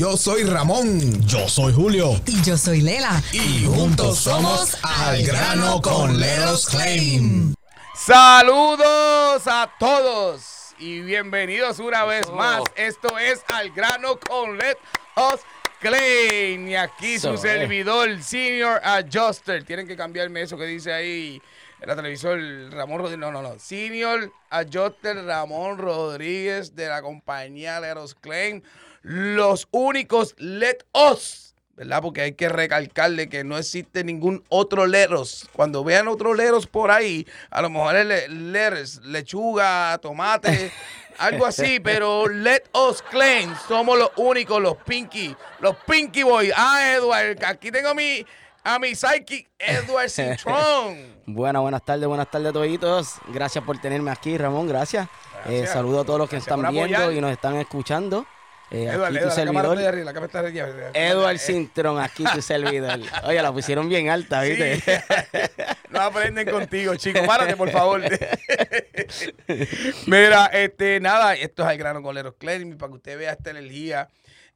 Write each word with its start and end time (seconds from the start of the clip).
Yo 0.00 0.16
soy 0.16 0.44
Ramón. 0.44 1.26
Yo 1.26 1.48
soy 1.48 1.72
Julio. 1.72 2.20
Y 2.24 2.40
yo 2.42 2.56
soy 2.56 2.82
Lela. 2.82 3.20
Y 3.32 3.64
juntos 3.66 4.18
somos 4.18 4.78
Al 4.84 5.24
Grano 5.24 5.82
con 5.82 6.20
Leros 6.20 6.68
Claim. 6.68 7.52
Saludos 7.96 9.42
a 9.48 9.68
todos 9.80 10.76
y 10.78 11.00
bienvenidos 11.00 11.80
una 11.80 12.04
vez 12.04 12.30
más. 12.30 12.62
Esto 12.76 13.18
es 13.18 13.42
Al 13.52 13.72
Grano 13.72 14.20
con 14.20 14.56
Let 14.56 14.76
Us 15.16 15.40
Claim. 15.80 16.68
Y 16.68 16.76
aquí 16.76 17.18
su 17.18 17.36
servidor, 17.36 18.22
Senior 18.22 18.80
Adjuster. 18.84 19.64
Tienen 19.64 19.88
que 19.88 19.96
cambiarme 19.96 20.42
eso 20.42 20.56
que 20.56 20.66
dice 20.66 20.92
ahí 20.92 21.42
en 21.80 21.88
la 21.88 21.96
televisor 21.96 22.38
Ramón 22.70 23.00
Rodríguez. 23.00 23.18
No, 23.18 23.32
no, 23.32 23.42
no. 23.42 23.58
Senior 23.58 24.32
Adjuster 24.50 25.24
Ramón 25.24 25.76
Rodríguez 25.76 26.76
de 26.76 26.86
la 26.86 27.02
compañía 27.02 27.80
Let 27.80 28.00
Us 28.00 28.14
Claim. 28.14 28.62
Los 29.10 29.68
únicos 29.70 30.34
Let 30.38 30.78
Us. 30.92 31.54
¿Verdad? 31.76 32.02
Porque 32.02 32.20
hay 32.22 32.32
que 32.32 32.48
recalcarle 32.48 33.28
que 33.28 33.42
no 33.44 33.56
existe 33.56 34.02
ningún 34.04 34.44
otro 34.48 34.86
leros. 34.86 35.48
Cuando 35.54 35.82
vean 35.84 36.08
otros 36.08 36.36
leros 36.36 36.66
por 36.66 36.90
ahí, 36.90 37.24
a 37.50 37.62
lo 37.62 37.70
mejor 37.70 37.94
es 37.96 38.04
le- 38.04 38.28
leros, 38.28 39.00
lechuga, 39.04 39.96
tomate, 40.02 40.72
algo 41.18 41.46
así, 41.46 41.78
pero 41.80 42.28
let 42.28 42.64
us 42.74 43.00
claim, 43.00 43.54
somos 43.68 43.96
los 43.96 44.10
únicos, 44.16 44.60
los 44.60 44.76
Pinky, 44.78 45.34
los 45.60 45.76
Pinky 45.86 46.24
Boys. 46.24 46.52
Ah, 46.56 46.94
Edward, 46.96 47.42
aquí 47.44 47.70
tengo 47.70 47.90
a 47.90 47.94
mi, 47.94 48.26
a 48.64 48.78
mi 48.80 48.94
psychic, 48.96 49.48
Edward 49.58 50.10
Citron. 50.10 50.98
Buenas, 51.26 51.62
buenas 51.62 51.84
tardes, 51.84 52.08
buenas 52.08 52.28
tardes 52.30 52.48
a 52.48 52.78
todos. 52.80 53.14
Gracias 53.28 53.62
por 53.64 53.78
tenerme 53.78 54.10
aquí, 54.10 54.36
Ramón, 54.36 54.66
gracias. 54.66 55.06
Eh, 55.46 55.58
Gracias. 55.58 55.72
saludo 55.74 56.00
a 56.00 56.04
todos 56.04 56.18
los 56.18 56.28
que 56.28 56.36
Gracias 56.36 56.56
están 56.58 56.72
viendo 56.72 57.12
y 57.12 57.20
nos 57.20 57.30
están 57.30 57.54
escuchando. 57.56 58.26
Eh, 58.70 58.84
Edward, 58.84 59.16
aquí 59.16 59.24
tu 59.24 59.30
servidor, 59.30 59.78
arriba, 59.78 60.04
la 60.04 60.10
arriba. 60.10 61.38
Sintron, 61.38 62.00
aquí 62.00 62.24
tu 62.34 62.42
servidor. 62.52 63.00
Oye, 63.24 63.42
la 63.42 63.52
pusieron 63.52 63.88
bien 63.88 64.10
alta, 64.10 64.42
¿viste? 64.42 64.80
Sí. 64.80 64.92
No 65.90 66.02
aprenden 66.02 66.48
contigo, 66.50 66.94
chicos. 66.96 67.26
Párate, 67.26 67.56
por 67.56 67.70
favor. 67.70 68.02
Mira, 70.06 70.46
este, 70.46 71.00
nada, 71.00 71.34
esto 71.34 71.64
es 71.64 71.70
el 71.72 71.78
grano 71.78 72.02
con 72.02 72.14
Leros 72.14 72.34
para 72.34 72.58
que 72.58 72.94
usted 72.94 73.18
vea 73.18 73.32
esta 73.32 73.50
energía, 73.50 74.08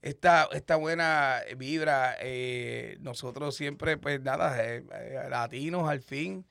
esta, 0.02 0.48
esta 0.52 0.76
buena 0.76 1.40
vibra. 1.56 2.16
eh, 2.20 2.98
nosotros 3.00 3.56
siempre, 3.56 3.96
pues 3.96 4.20
nada, 4.20 4.62
eh, 4.62 4.84
eh, 4.92 5.26
latinos 5.30 5.88
al 5.88 6.02
fin. 6.02 6.44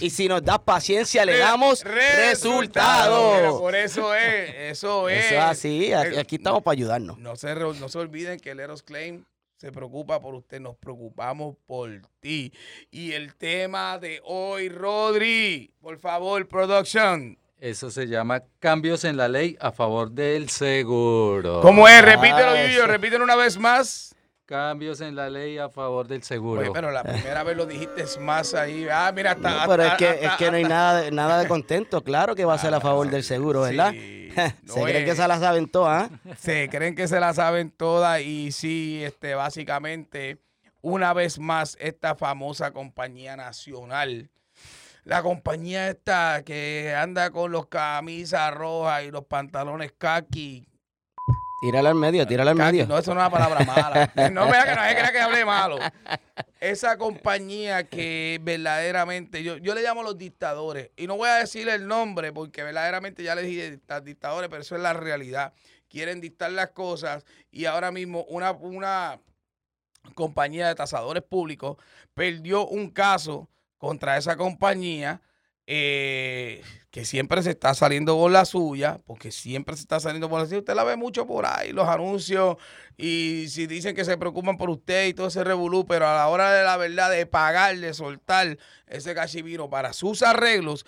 Y 0.00 0.10
si 0.10 0.28
nos 0.28 0.42
das 0.42 0.58
paciencia, 0.58 1.24
le 1.24 1.38
damos 1.38 1.84
Mira, 1.84 1.96
resultados. 2.28 3.60
Por 3.60 3.74
eso 3.74 4.14
es, 4.14 4.54
eso 4.72 5.08
es. 5.08 5.26
Eso 5.26 5.34
es 5.36 5.40
así, 5.40 5.92
aquí, 5.92 6.16
aquí 6.18 6.36
estamos 6.36 6.62
para 6.62 6.72
ayudarnos. 6.72 7.18
No 7.18 7.36
se, 7.36 7.54
no 7.54 7.88
se 7.88 7.98
olviden 7.98 8.38
que 8.40 8.50
el 8.50 8.60
Eros 8.60 8.82
Claim 8.82 9.24
se 9.56 9.72
preocupa 9.72 10.20
por 10.20 10.34
usted, 10.34 10.60
nos 10.60 10.76
preocupamos 10.76 11.56
por 11.66 11.90
ti. 12.20 12.52
Y 12.90 13.12
el 13.12 13.36
tema 13.36 13.98
de 13.98 14.20
hoy, 14.24 14.68
Rodri, 14.68 15.72
por 15.80 15.98
favor, 15.98 16.46
production. 16.46 17.38
Eso 17.58 17.90
se 17.90 18.06
llama 18.06 18.42
cambios 18.58 19.04
en 19.04 19.16
la 19.16 19.28
ley 19.28 19.56
a 19.60 19.72
favor 19.72 20.10
del 20.10 20.50
seguro. 20.50 21.62
¿Cómo 21.62 21.88
es? 21.88 22.02
Repítelo, 22.02 22.50
Ah, 22.50 22.66
Yuyo, 22.66 22.86
repítelo 22.86 23.24
una 23.24 23.36
vez 23.36 23.56
más. 23.56 24.14
Cambios 24.46 25.00
en 25.00 25.16
la 25.16 25.28
ley 25.28 25.58
a 25.58 25.68
favor 25.68 26.06
del 26.06 26.22
seguro. 26.22 26.60
Oye, 26.60 26.70
pero 26.72 26.92
la 26.92 27.02
primera 27.02 27.42
vez 27.42 27.56
lo 27.56 27.66
dijiste 27.66 28.04
más 28.20 28.54
ahí. 28.54 28.86
Ah, 28.90 29.10
mira, 29.14 29.32
hasta. 29.32 29.50
No, 29.50 29.68
pero 29.68 29.82
es 29.82 29.94
que, 29.94 30.08
hasta- 30.08 30.26
es 30.26 30.32
que 30.34 30.50
no 30.52 30.56
hay 30.56 30.62
nada 30.64 31.00
de, 31.02 31.10
nada 31.10 31.38
de 31.40 31.48
contento. 31.48 32.02
Claro 32.04 32.36
que 32.36 32.44
va 32.44 32.54
a 32.54 32.58
ser 32.58 32.72
a 32.72 32.80
favor 32.80 33.10
del 33.10 33.24
seguro, 33.24 33.62
¿verdad? 33.62 33.90
Sí, 33.90 34.30
Se 34.66 34.82
creen 34.84 35.04
que 35.04 35.10
es- 35.10 35.16
se 35.16 35.26
la 35.26 35.38
saben 35.40 35.68
todas. 35.68 36.10
¿ah? 36.12 36.34
se 36.38 36.68
creen 36.68 36.94
que 36.94 37.08
se 37.08 37.18
la 37.18 37.34
saben 37.34 37.70
todas 37.72 38.20
y 38.20 38.52
sí, 38.52 39.02
este, 39.02 39.34
básicamente, 39.34 40.38
una 40.80 41.12
vez 41.12 41.40
más, 41.40 41.76
esta 41.80 42.14
famosa 42.14 42.70
compañía 42.70 43.34
nacional, 43.36 44.30
la 45.02 45.22
compañía 45.22 45.88
esta 45.88 46.42
que 46.44 46.94
anda 46.96 47.30
con 47.30 47.50
los 47.50 47.66
camisas 47.66 48.54
rojas 48.54 49.02
y 49.04 49.10
los 49.10 49.24
pantalones 49.24 49.92
khaki. 49.98 50.68
Tírala 51.60 51.88
al 51.88 51.94
medio, 51.94 52.26
tírala 52.26 52.50
al 52.50 52.56
medio. 52.56 52.86
no, 52.86 52.98
eso 52.98 53.14
no 53.14 53.20
es 53.20 53.26
una 53.26 53.30
palabra 53.30 53.64
mala. 53.64 54.12
No 54.30 54.46
vea 54.48 54.64
que 54.64 54.74
no 54.74 54.84
es 54.84 55.10
que, 55.10 55.18
hable 55.20 55.44
malo. 55.44 55.78
Esa 56.60 56.98
compañía 56.98 57.84
que 57.84 58.38
verdaderamente, 58.42 59.42
yo, 59.42 59.56
yo 59.56 59.74
le 59.74 59.82
llamo 59.82 60.02
los 60.02 60.18
dictadores, 60.18 60.90
y 60.96 61.06
no 61.06 61.16
voy 61.16 61.28
a 61.30 61.36
decir 61.36 61.68
el 61.68 61.86
nombre 61.86 62.32
porque 62.32 62.62
verdaderamente 62.62 63.22
ya 63.22 63.34
les 63.34 63.46
dije 63.46 63.70
dicta- 63.70 64.00
dictadores, 64.00 64.50
pero 64.50 64.62
eso 64.62 64.76
es 64.76 64.82
la 64.82 64.92
realidad. 64.92 65.54
Quieren 65.88 66.20
dictar 66.20 66.50
las 66.50 66.70
cosas 66.70 67.24
y 67.50 67.64
ahora 67.64 67.90
mismo 67.90 68.24
una, 68.24 68.50
una 68.52 69.18
compañía 70.14 70.68
de 70.68 70.74
tasadores 70.74 71.22
públicos 71.22 71.76
perdió 72.12 72.66
un 72.66 72.90
caso 72.90 73.48
contra 73.78 74.16
esa 74.16 74.36
compañía 74.36 75.20
eh, 75.66 76.62
que 76.90 77.04
siempre 77.04 77.42
se 77.42 77.50
está 77.50 77.74
saliendo 77.74 78.16
con 78.16 78.32
la 78.32 78.44
suya, 78.44 78.98
porque 79.04 79.30
siempre 79.32 79.76
se 79.76 79.82
está 79.82 80.00
saliendo 80.00 80.28
por 80.30 80.40
la 80.40 80.46
suya. 80.46 80.58
Usted 80.60 80.74
la 80.74 80.84
ve 80.84 80.96
mucho 80.96 81.26
por 81.26 81.44
ahí, 81.46 81.72
los 81.72 81.88
anuncios, 81.88 82.56
y 82.96 83.46
si 83.48 83.66
dicen 83.66 83.94
que 83.94 84.04
se 84.04 84.16
preocupan 84.16 84.56
por 84.56 84.70
usted 84.70 85.06
y 85.08 85.14
todo 85.14 85.26
ese 85.26 85.44
revolú, 85.44 85.86
pero 85.86 86.06
a 86.08 86.14
la 86.14 86.28
hora 86.28 86.52
de 86.52 86.64
la 86.64 86.76
verdad 86.76 87.10
de 87.10 87.26
pagar, 87.26 87.76
de 87.76 87.92
soltar 87.94 88.58
ese 88.86 89.14
cachiviro 89.14 89.68
para 89.68 89.92
sus 89.92 90.22
arreglos, 90.22 90.86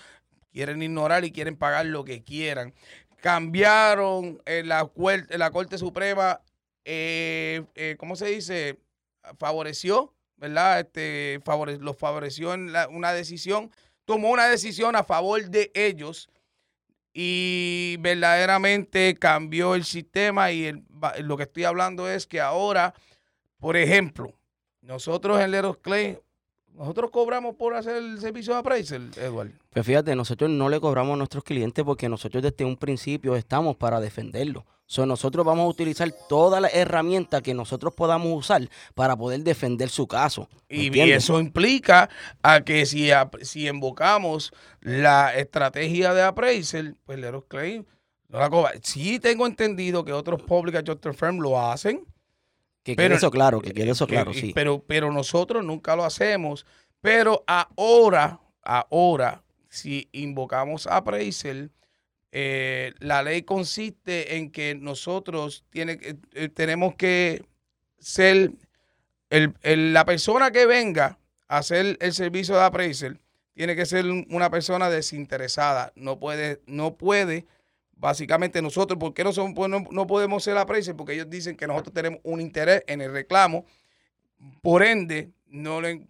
quieren 0.53 0.83
ignorar 0.83 1.25
y 1.25 1.33
quieren 1.33 1.57
pagar 1.57 1.87
lo 1.87 2.05
que 2.05 2.23
quieran. 2.23 2.73
Cambiaron 3.21 4.41
en 4.47 4.69
la, 4.69 4.91
en 4.97 5.39
la 5.39 5.51
Corte 5.51 5.77
Suprema, 5.79 6.41
eh, 6.85 7.65
eh, 7.75 7.97
¿cómo 7.99 8.17
se 8.17 8.27
dice? 8.27 8.79
Favoreció, 9.39 10.15
¿verdad? 10.37 10.81
Este, 10.81 11.41
favore- 11.45 11.79
los 11.79 11.97
favoreció 11.97 12.55
en 12.55 12.73
la- 12.73 12.89
una 12.89 13.13
decisión, 13.13 13.71
tomó 14.09 14.31
una 14.31 14.47
decisión 14.47 14.97
a 14.97 15.05
favor 15.05 15.51
de 15.51 15.71
ellos 15.75 16.31
y 17.13 17.99
verdaderamente 18.01 19.15
cambió 19.17 19.75
el 19.75 19.85
sistema 19.85 20.51
y 20.51 20.73
lo 21.21 21.37
que 21.37 21.43
estoy 21.43 21.65
hablando 21.65 22.09
es 22.09 22.27
que 22.27 22.41
ahora, 22.41 22.95
por 23.59 23.77
ejemplo, 23.77 24.33
nosotros 24.81 25.39
en 25.43 25.51
Leros 25.51 25.77
Clay, 25.77 26.19
nosotros 26.73 27.11
cobramos 27.11 27.57
por 27.57 27.75
hacer 27.75 27.97
el 27.97 28.19
servicio 28.19 28.55
de 28.55 28.61
appraisal, 28.61 29.11
Edward. 29.15 29.51
Pues 29.69 29.85
fíjate, 29.85 30.17
nosotros 30.17 30.49
no 30.49 30.71
le 30.71 30.81
cobramos 30.81 31.13
a 31.13 31.17
nuestros 31.19 31.45
clientes 31.45 31.85
porque 31.85 32.09
nosotros 32.09 32.43
desde 32.43 32.65
un 32.65 32.79
principio 32.79 33.37
estamos 33.37 33.77
para 33.77 34.01
defenderlo. 34.01 34.65
So, 34.91 35.05
nosotros 35.05 35.45
vamos 35.45 35.67
a 35.67 35.69
utilizar 35.69 36.11
todas 36.31 36.63
las 36.63 36.75
herramientas 36.75 37.43
que 37.43 37.53
nosotros 37.53 37.93
podamos 37.95 38.33
usar 38.33 38.71
para 38.95 39.15
poder 39.17 39.41
defender 39.41 39.91
su 39.91 40.07
caso. 40.07 40.49
Y, 40.67 40.99
eso 40.99 41.39
implica 41.41 42.09
a 42.43 42.63
que 42.63 42.87
si, 42.87 43.11
si 43.43 43.69
invocamos 43.69 44.51
la 44.81 45.37
estrategia 45.37 46.15
de 46.15 46.23
appraisal, 46.23 46.97
pues 47.05 47.19
Leros 47.19 47.45
Clay 47.49 47.85
no 48.29 48.39
la 48.39 48.49
cobra. 48.49 48.73
Sí 48.83 49.19
tengo 49.19 49.47
entendido 49.47 50.07
que 50.07 50.15
otros 50.15 50.41
public 50.41 50.77
adjuster 50.77 51.13
firm 51.13 51.39
lo 51.41 51.61
hacen, 51.61 52.07
que 52.83 52.95
pero- 52.95 53.09
quede 53.11 53.17
eso 53.19 53.31
claro, 53.31 53.61
que 53.61 53.75
quede 53.75 53.91
eso 53.91 54.07
claro, 54.07 54.33
sí. 54.33 54.53
Pero, 54.55 54.83
pero 54.87 55.13
nosotros 55.13 55.63
nunca 55.63 55.97
lo 55.97 56.05
hacemos. 56.05 56.65
Pero 57.03 57.45
ahora, 57.47 58.41
ahora, 58.63 59.43
si 59.69 60.09
invocamos 60.13 60.87
a 60.87 60.97
appraisal, 60.97 61.73
eh, 62.33 62.93
la 63.01 63.23
ley 63.23 63.43
consiste 63.43 64.37
en 64.37 64.51
que 64.51 64.75
nosotros 64.75 65.65
tiene, 65.71 65.99
eh, 66.35 66.49
tenemos 66.49 66.95
que 66.95 67.45
ser 67.99 68.53
el- 69.31 69.55
el- 69.63 69.93
la 69.93 70.05
persona 70.05 70.51
que 70.51 70.67
venga 70.67 71.19
a 71.49 71.59
hacer 71.59 71.97
el 72.01 72.13
servicio 72.13 72.55
de 72.57 72.63
appraisal 72.63 73.21
tiene 73.55 73.75
que 73.75 73.87
ser 73.87 74.07
un- 74.07 74.27
una 74.31 74.51
persona 74.51 74.89
desinteresada. 74.91 75.93
No 75.97 76.19
puede, 76.19 76.61
no 76.67 76.97
puede 76.97 77.47
básicamente 77.97 78.63
nosotros, 78.63 78.99
¿por 78.99 79.13
qué 79.15 79.25
no, 79.25 79.33
son, 79.33 79.55
pues 79.55 79.69
no, 79.69 79.85
no 79.91 80.07
podemos 80.07 80.45
ser 80.45 80.57
appraisal? 80.59 80.95
Porque 80.97 81.15
ellos 81.15 81.29
dicen 81.29 81.57
que 81.57 81.67
nosotros 81.67 81.93
tenemos 81.93 82.21
un 82.23 82.41
interés 82.41 82.85
en 82.87 83.01
el 83.01 83.11
reclamo, 83.13 83.65
por 84.63 84.83
ende, 84.85 85.31
no, 85.49 85.81
le, 85.81 86.07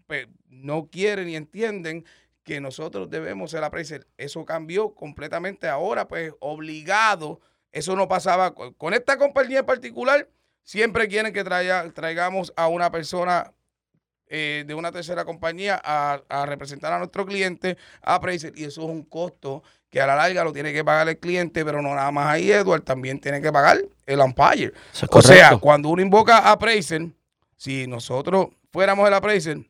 no 0.51 0.89
quieren 0.91 1.27
ni 1.27 1.37
entienden 1.37 2.05
que 2.49 2.61
nosotros 2.61 3.11
debemos 3.11 3.51
ser 3.51 3.63
appraisal. 3.63 4.07
Eso 4.17 4.45
cambió 4.47 4.95
completamente 4.95 5.69
ahora, 5.69 6.09
pues 6.09 6.33
obligado. 6.41 7.41
Eso 7.71 7.95
no 7.95 8.09
pasaba 8.09 8.55
con, 8.55 8.95
esta 8.95 9.19
compañía 9.19 9.59
en 9.61 9.67
particular. 9.67 10.27
Siempre 10.63 11.07
quieren 11.09 11.33
que 11.33 11.45
traiga- 11.45 11.93
traigamos 11.93 12.53
a 12.57 12.69
una 12.69 12.91
persona 12.91 13.53
eh, 14.27 14.65
de 14.67 14.75
una 14.75 14.91
tercera 14.93 15.25
compañía 15.27 15.81
a, 15.85 16.23
a 16.29 16.47
representar 16.47 16.93
a 16.93 16.99
nuestro 16.99 17.27
cliente 17.27 17.77
a 18.03 18.15
appraisal. 18.15 18.53
Y 18.57 18.65
eso 18.65 18.83
es 18.83 18.89
un 18.89 19.03
costo 19.03 19.63
que 19.91 20.01
a 20.01 20.07
la 20.07 20.17
larga 20.17 20.45
lo 20.45 20.53
tiene 20.53 20.73
que 20.73 20.85
pagar 20.85 21.09
el 21.09 21.19
cliente, 21.19 21.65
pero 21.65 21.81
no 21.83 21.95
nada 21.95 22.11
más 22.11 22.27
ahí, 22.29 22.51
Edward, 22.51 22.83
también 22.83 23.21
tiene 23.21 23.41
que 23.43 23.53
pagar 23.53 23.79
el 24.07 24.21
umpire. 24.21 24.73
Es 24.93 25.03
O 25.03 25.23
sea, 25.23 25.57
cuando 25.59 25.89
uno 25.91 26.01
invoca 26.03 26.39
a 26.39 26.53
appraisal, 26.53 27.13
si 27.57 27.87
nosotros 27.87 28.49
fuéramos 28.73 29.07
el 29.09 29.15
appraisal, 29.15 29.67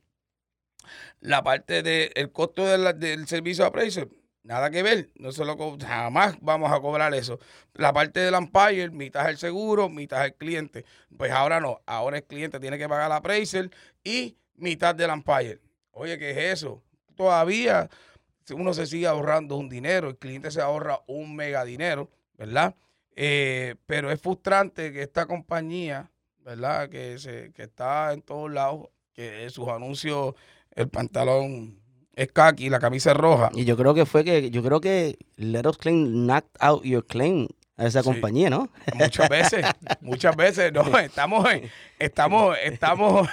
la 1.20 1.43
parte 1.43 1.82
del 1.82 2.32
costo 2.32 2.67
de 2.67 2.79
la- 2.79 2.93
del 2.93 3.26
servicio 3.26 3.65
de 3.65 3.69
appraisal, 3.69 4.09
nada 4.43 4.70
que 4.70 4.82
ver. 4.82 5.11
No 5.17 5.32
se 5.32 5.44
lo 5.44 5.56
jamás 5.79 6.37
vamos 6.41 6.73
a 6.73 6.81
cobrar 6.81 7.15
eso. 7.15 7.38
La 7.75 7.93
parte 7.93 8.20
del 8.20 8.35
umpire, 8.35 8.91
mitad 8.91 9.29
el 9.29 9.38
seguro, 9.38 9.88
mitad 9.88 10.25
el 10.25 10.35
cliente. 10.35 10.85
Pues 11.17 11.32
ahora 11.32 11.61
no, 11.61 11.81
ahora 11.87 12.19
el 12.19 12.25
cliente 12.25 12.61
tiene 12.61 12.79
que 12.79 12.88
pagar 12.88 13.09
la 13.09 13.17
appraisal 13.17 13.70
y 14.05 14.37
mitad 14.56 14.94
del 14.94 15.11
umpire. 15.11 15.61
Oye, 15.93 16.19
¿qué 16.19 16.31
es 16.31 16.37
eso? 16.55 16.82
Todavía 17.17 17.88
uno 18.55 18.73
se 18.73 18.87
sigue 18.87 19.06
ahorrando 19.06 19.56
un 19.56 19.69
dinero, 19.69 20.09
el 20.09 20.17
cliente 20.17 20.50
se 20.50 20.61
ahorra 20.61 21.00
un 21.06 21.37
mega 21.37 21.64
dinero, 21.64 22.09
¿verdad? 22.37 22.75
Eh, 23.17 23.75
pero 23.87 24.11
es 24.11 24.21
frustrante 24.21 24.93
que 24.93 25.03
esta 25.03 25.26
compañía, 25.26 26.11
¿verdad? 26.38 26.88
Que, 26.88 27.19
se, 27.19 27.53
que 27.53 27.64
está 27.64 28.12
en 28.12 28.23
todos 28.23 28.50
lados, 28.50 28.88
que 29.12 29.50
sus 29.50 29.69
anuncios, 29.69 30.35
el 30.79 30.89
pantalón 30.89 31.79
es 32.15 32.29
khaki, 32.33 32.69
la 32.71 32.79
camisa 32.81 33.11
es 33.13 33.17
roja. 33.17 33.51
Y 33.55 33.65
yo 33.65 33.77
creo 33.77 33.95
que 33.95 34.07
fue 34.07 34.25
que, 34.25 34.51
yo 34.51 34.63
creo 34.63 34.81
que 34.81 35.19
Let 35.37 35.67
Us 35.69 35.79
Claim 35.79 36.27
knocked 36.27 36.51
out 36.61 36.83
your 36.85 37.05
claim 37.07 37.49
a 37.77 37.87
esa 37.87 38.03
Sí. 38.03 38.09
compañía, 38.11 38.51
¿no? 38.51 38.69
Muchas 38.95 39.29
veces, 39.29 39.65
muchas 40.01 40.35
veces, 40.37 40.73
no, 40.73 40.99
estamos, 40.99 41.49
en- 41.53 41.71
estamos, 41.99 42.57
estamos, 42.65 43.29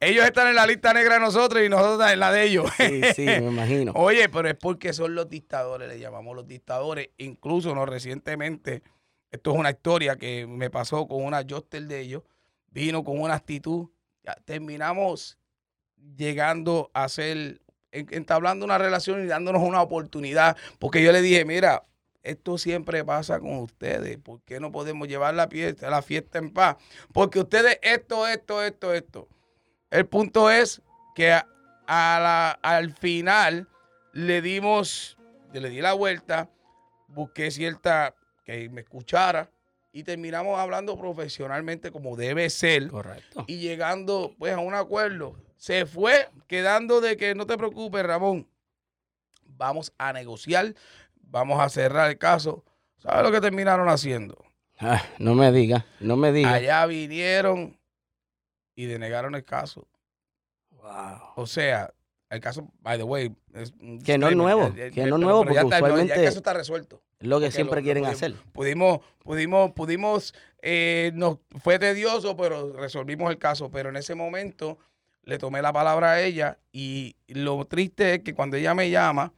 ellos 0.00 0.24
están 0.26 0.48
en 0.48 0.54
la 0.56 0.66
lista 0.66 0.92
negra 0.92 1.14
de 1.14 1.20
nosotros 1.20 1.62
y 1.64 1.68
nosotros 1.70 2.10
en 2.10 2.20
la 2.20 2.30
de 2.32 2.44
ellos. 2.44 2.70
Sí, 2.76 3.00
sí, 3.16 3.24
me 3.24 3.36
imagino. 3.48 3.92
Oye, 3.96 4.28
pero 4.28 4.48
es 4.48 4.56
porque 4.56 4.92
son 4.92 5.14
los 5.14 5.28
dictadores, 5.30 5.88
le 5.88 5.98
llamamos 5.98 6.36
los 6.36 6.46
dictadores. 6.46 7.08
Incluso 7.16 7.74
no 7.74 7.86
recientemente, 7.86 8.82
esto 9.30 9.52
es 9.52 9.58
una 9.58 9.70
historia 9.70 10.16
que 10.16 10.46
me 10.46 10.68
pasó 10.68 11.06
con 11.08 11.24
una 11.24 11.42
Joster 11.48 11.82
de 11.86 12.00
ellos, 12.00 12.22
vino 12.70 13.02
con 13.04 13.18
una 13.20 13.34
actitud. 13.34 13.88
ya 14.22 14.34
terminamos 14.44 15.38
llegando 16.16 16.90
a 16.94 17.08
ser, 17.08 17.60
en- 17.92 18.06
entablando 18.10 18.64
una 18.64 18.78
relación 18.78 19.22
y 19.24 19.26
dándonos 19.26 19.62
una 19.62 19.82
oportunidad. 19.82 20.56
Porque 20.78 21.02
yo 21.02 21.12
le 21.12 21.22
dije, 21.22 21.44
mira, 21.44 21.84
esto 22.22 22.58
siempre 22.58 23.04
pasa 23.04 23.38
con 23.40 23.56
ustedes. 23.58 24.18
¿Por 24.18 24.42
qué 24.42 24.60
no 24.60 24.70
podemos 24.72 25.08
llevar 25.08 25.34
la 25.34 25.48
fiesta, 25.48 25.88
la 25.90 26.02
fiesta 26.02 26.38
en 26.38 26.52
paz? 26.52 26.76
Porque 27.12 27.38
ustedes, 27.40 27.78
esto, 27.82 28.26
esto, 28.26 28.62
esto, 28.62 28.92
esto. 28.92 29.28
El 29.90 30.06
punto 30.06 30.50
es 30.50 30.82
que 31.14 31.32
a- 31.32 31.46
a 31.86 32.20
la- 32.20 32.50
al 32.62 32.92
final 32.92 33.68
le 34.12 34.42
dimos, 34.42 35.16
yo 35.54 35.60
le 35.60 35.70
di 35.70 35.80
la 35.80 35.94
vuelta, 35.94 36.50
busqué 37.06 37.50
cierta, 37.50 38.14
que 38.44 38.68
me 38.70 38.80
escuchara 38.82 39.50
y 39.92 40.02
terminamos 40.04 40.58
hablando 40.58 40.98
profesionalmente 40.98 41.90
como 41.90 42.16
debe 42.16 42.48
ser 42.50 42.88
Correcto. 42.88 43.44
y 43.46 43.58
llegando 43.58 44.34
pues 44.38 44.52
a 44.54 44.58
un 44.58 44.74
acuerdo. 44.74 45.36
Se 45.58 45.86
fue 45.86 46.28
quedando 46.46 47.00
de 47.00 47.16
que 47.16 47.34
no 47.34 47.44
te 47.46 47.58
preocupes, 47.58 48.02
Ramón. 48.06 48.48
Vamos 49.44 49.92
a 49.98 50.12
negociar, 50.12 50.74
vamos 51.20 51.60
a 51.60 51.68
cerrar 51.68 52.08
el 52.10 52.16
caso. 52.16 52.64
¿Sabes 52.96 53.24
lo 53.24 53.32
que 53.32 53.40
terminaron 53.40 53.88
haciendo? 53.88 54.44
Ah, 54.78 55.02
no 55.18 55.34
me 55.34 55.50
diga, 55.50 55.84
no 55.98 56.16
me 56.16 56.30
diga. 56.32 56.52
Allá 56.54 56.86
vinieron 56.86 57.76
y 58.76 58.86
denegaron 58.86 59.34
el 59.34 59.44
caso. 59.44 59.88
O 61.34 61.46
sea, 61.46 61.92
el 62.30 62.40
caso, 62.40 62.70
by 62.80 62.96
the 62.96 63.02
way, 63.04 63.34
es 63.52 63.72
Que 64.04 64.16
no 64.16 64.28
es 64.28 64.36
nuevo, 64.36 64.72
que 64.72 64.90
no 65.06 65.16
es 65.16 65.20
nuevo, 65.22 65.44
ya 65.44 65.62
porque 65.62 66.02
está- 66.02 66.04
ya 66.06 66.14
el 66.14 66.24
caso 66.24 66.38
está 66.38 66.52
resuelto. 66.54 67.02
Lo 67.18 67.40
que 67.40 67.50
siempre 67.50 67.80
lo 67.80 67.84
quieren 67.84 68.04
pudimos- 68.04 68.16
hacer. 68.16 68.34
Pudimos, 68.52 69.00
pudimos, 69.18 69.72
pudimos, 69.72 70.34
eh, 70.62 71.10
nos, 71.14 71.38
fue 71.60 71.80
tedioso, 71.80 72.36
pero 72.36 72.72
resolvimos 72.74 73.30
el 73.30 73.38
caso. 73.38 73.70
Pero 73.72 73.88
en 73.88 73.96
ese 73.96 74.14
momento 74.14 74.78
le 75.22 75.38
tomé 75.38 75.62
la 75.62 75.72
palabra 75.72 76.12
a 76.12 76.20
ella 76.22 76.58
y 76.72 77.16
lo 77.28 77.64
triste 77.66 78.14
es 78.14 78.20
que 78.20 78.34
cuando 78.34 78.56
ella 78.56 78.74
me 78.74 78.90
llama, 78.90 79.32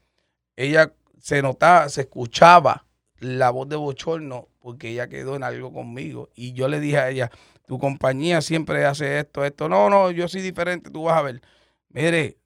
ella 0.56 0.92
se 1.20 1.42
notaba, 1.42 1.88
se 1.88 2.02
escuchaba 2.02 2.86
la 3.18 3.50
voz 3.50 3.68
de 3.68 3.76
bochorno 3.76 4.48
porque 4.60 4.90
ella 4.90 5.08
quedó 5.08 5.36
en 5.36 5.42
algo 5.42 5.72
conmigo. 5.72 6.30
Y 6.34 6.52
yo 6.52 6.68
le 6.68 6.80
dije 6.80 6.98
a 6.98 7.10
ella, 7.10 7.30
tu 7.66 7.78
compañía 7.78 8.40
siempre 8.40 8.84
hace 8.84 9.18
esto, 9.20 9.44
esto. 9.44 9.68
No, 9.68 9.90
no, 9.90 10.10
yo 10.10 10.28
soy 10.28 10.42
diferente, 10.42 10.90
tú 10.90 11.04
vas 11.04 11.18
a 11.18 11.22
ver. 11.22 11.42
Mire, 11.88 12.38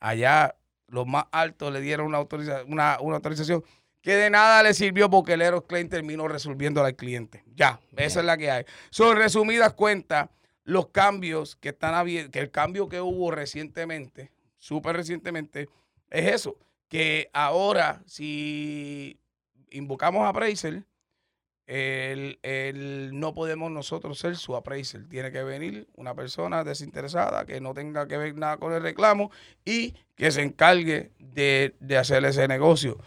allá 0.00 0.56
los 0.88 1.06
más 1.06 1.26
altos 1.32 1.72
le 1.72 1.80
dieron 1.80 2.06
una, 2.06 2.18
autoriza- 2.18 2.64
una, 2.66 2.98
una 3.00 3.16
autorización 3.16 3.64
que 4.00 4.14
de 4.14 4.30
nada 4.30 4.62
le 4.62 4.72
sirvió 4.72 5.10
porque 5.10 5.32
el 5.32 5.42
Eros 5.42 5.64
Claim 5.66 5.88
terminó 5.88 6.28
resolviendo 6.28 6.84
al 6.84 6.94
cliente. 6.94 7.42
Ya, 7.54 7.80
esa 7.96 8.20
es 8.20 8.26
la 8.26 8.36
que 8.36 8.50
hay. 8.50 8.64
Son 8.90 9.16
resumidas 9.16 9.72
cuentas, 9.72 10.28
los 10.66 10.88
cambios 10.88 11.56
que 11.56 11.70
están 11.70 11.94
abiertos, 11.94 12.32
que 12.32 12.40
el 12.40 12.50
cambio 12.52 12.90
que 12.90 13.00
hubo 13.00 13.30
recientemente, 13.32 14.32
súper 14.58 14.96
recientemente, 14.96 15.70
es 16.10 16.32
eso, 16.34 16.58
que 16.88 17.30
ahora 17.32 18.02
si 18.06 19.18
invocamos 19.70 20.22
a 20.24 20.30
appraiser, 20.30 20.84
el, 21.66 22.38
el- 22.42 23.10
no 23.18 23.34
podemos 23.34 23.70
nosotros 23.72 24.18
ser 24.18 24.36
su 24.36 24.54
appraiser. 24.56 25.08
Tiene 25.08 25.32
que 25.32 25.42
venir 25.42 25.88
una 25.96 26.14
persona 26.14 26.62
desinteresada 26.64 27.44
que 27.46 27.60
no 27.60 27.74
tenga 27.74 28.06
que 28.06 28.18
ver 28.18 28.36
nada 28.36 28.58
con 28.58 28.72
el 28.72 28.82
reclamo 28.82 29.30
y 29.64 29.94
que 30.14 30.30
se 30.30 30.42
encargue 30.42 31.12
de, 31.18 31.74
de 31.80 31.98
hacer 31.98 32.24
ese 32.24 32.46
negocio. 32.48 32.98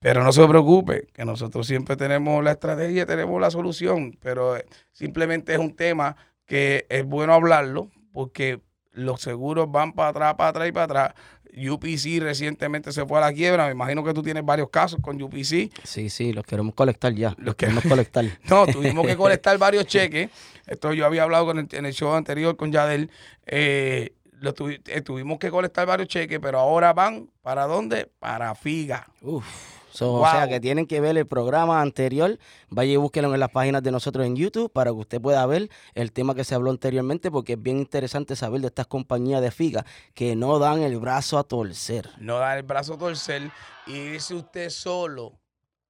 Pero 0.00 0.22
no 0.22 0.32
se 0.32 0.46
preocupe, 0.46 1.06
que 1.14 1.24
nosotros 1.24 1.66
siempre 1.66 1.96
tenemos 1.96 2.44
la 2.44 2.52
estrategia, 2.52 3.06
tenemos 3.06 3.40
la 3.40 3.50
solución, 3.50 4.18
pero 4.20 4.56
eh, 4.56 4.66
simplemente 4.92 5.52
es 5.54 5.58
un 5.58 5.74
tema 5.76 6.16
que 6.46 6.86
es 6.88 7.04
bueno 7.04 7.32
hablarlo 7.34 7.90
porque 8.12 8.60
los 8.92 9.20
seguros 9.20 9.70
van 9.70 9.92
para 9.92 10.10
atrás, 10.10 10.34
para 10.34 10.50
atrás 10.50 10.68
y 10.68 10.72
para 10.72 10.84
atrás. 10.84 11.14
UPC 11.56 12.20
recientemente 12.20 12.90
se 12.90 13.06
fue 13.06 13.18
a 13.18 13.20
la 13.20 13.32
quiebra. 13.32 13.66
Me 13.66 13.72
imagino 13.72 14.02
que 14.02 14.12
tú 14.12 14.22
tienes 14.22 14.44
varios 14.44 14.70
casos 14.70 14.98
con 15.00 15.20
UPC. 15.22 15.70
Sí, 15.84 16.10
sí, 16.10 16.32
los 16.32 16.44
queremos 16.44 16.74
colectar 16.74 17.12
ya. 17.14 17.30
Los 17.30 17.38
Los 17.46 17.54
que- 17.54 17.66
queremos 17.66 17.84
colectar. 17.88 18.24
No, 18.50 18.66
tuvimos 18.66 19.06
que 19.06 19.16
colectar 19.16 19.56
varios 19.58 19.86
cheques. 19.86 20.30
Esto 20.66 20.92
yo 20.92 21.06
había 21.06 21.22
hablado 21.22 21.46
con 21.46 21.58
el- 21.60 21.68
en 21.70 21.86
el 21.86 21.92
show 21.92 22.12
anterior 22.14 22.56
con 22.56 22.72
Yadel. 22.72 23.08
Eh, 23.46 24.14
lo 24.44 24.54
tuvi- 24.54 24.80
eh, 24.86 25.00
tuvimos 25.00 25.38
que 25.38 25.50
colectar 25.50 25.86
varios 25.86 26.08
cheques, 26.08 26.38
pero 26.40 26.58
ahora 26.60 26.92
van 26.92 27.30
para 27.42 27.66
dónde? 27.66 28.10
Para 28.18 28.54
Figa. 28.54 29.06
Uf. 29.22 29.44
So, 29.90 30.14
O 30.14 30.28
sea 30.28 30.48
que 30.48 30.58
tienen 30.58 30.86
que 30.88 31.00
ver 31.00 31.16
el 31.16 31.24
programa 31.26 31.80
anterior. 31.80 32.36
Vaya 32.68 32.92
y 32.92 32.96
búsquelo 32.96 33.32
en 33.32 33.38
las 33.38 33.50
páginas 33.50 33.80
de 33.80 33.92
nosotros 33.92 34.26
en 34.26 34.34
YouTube 34.34 34.68
para 34.72 34.90
que 34.90 34.96
usted 34.96 35.20
pueda 35.20 35.46
ver 35.46 35.70
el 35.94 36.10
tema 36.10 36.34
que 36.34 36.42
se 36.42 36.56
habló 36.56 36.70
anteriormente, 36.72 37.30
porque 37.30 37.52
es 37.52 37.62
bien 37.62 37.78
interesante 37.78 38.34
saber 38.34 38.60
de 38.60 38.66
estas 38.66 38.88
compañías 38.88 39.40
de 39.40 39.52
figa 39.52 39.86
que 40.12 40.34
no 40.34 40.58
dan 40.58 40.82
el 40.82 40.98
brazo 40.98 41.38
a 41.38 41.44
torcer. 41.44 42.10
No 42.18 42.38
dar 42.40 42.56
el 42.58 42.64
brazo 42.64 42.94
a 42.94 42.98
torcer 42.98 43.52
y 43.86 43.92
irse 43.92 44.34
usted 44.34 44.68
solo 44.70 45.38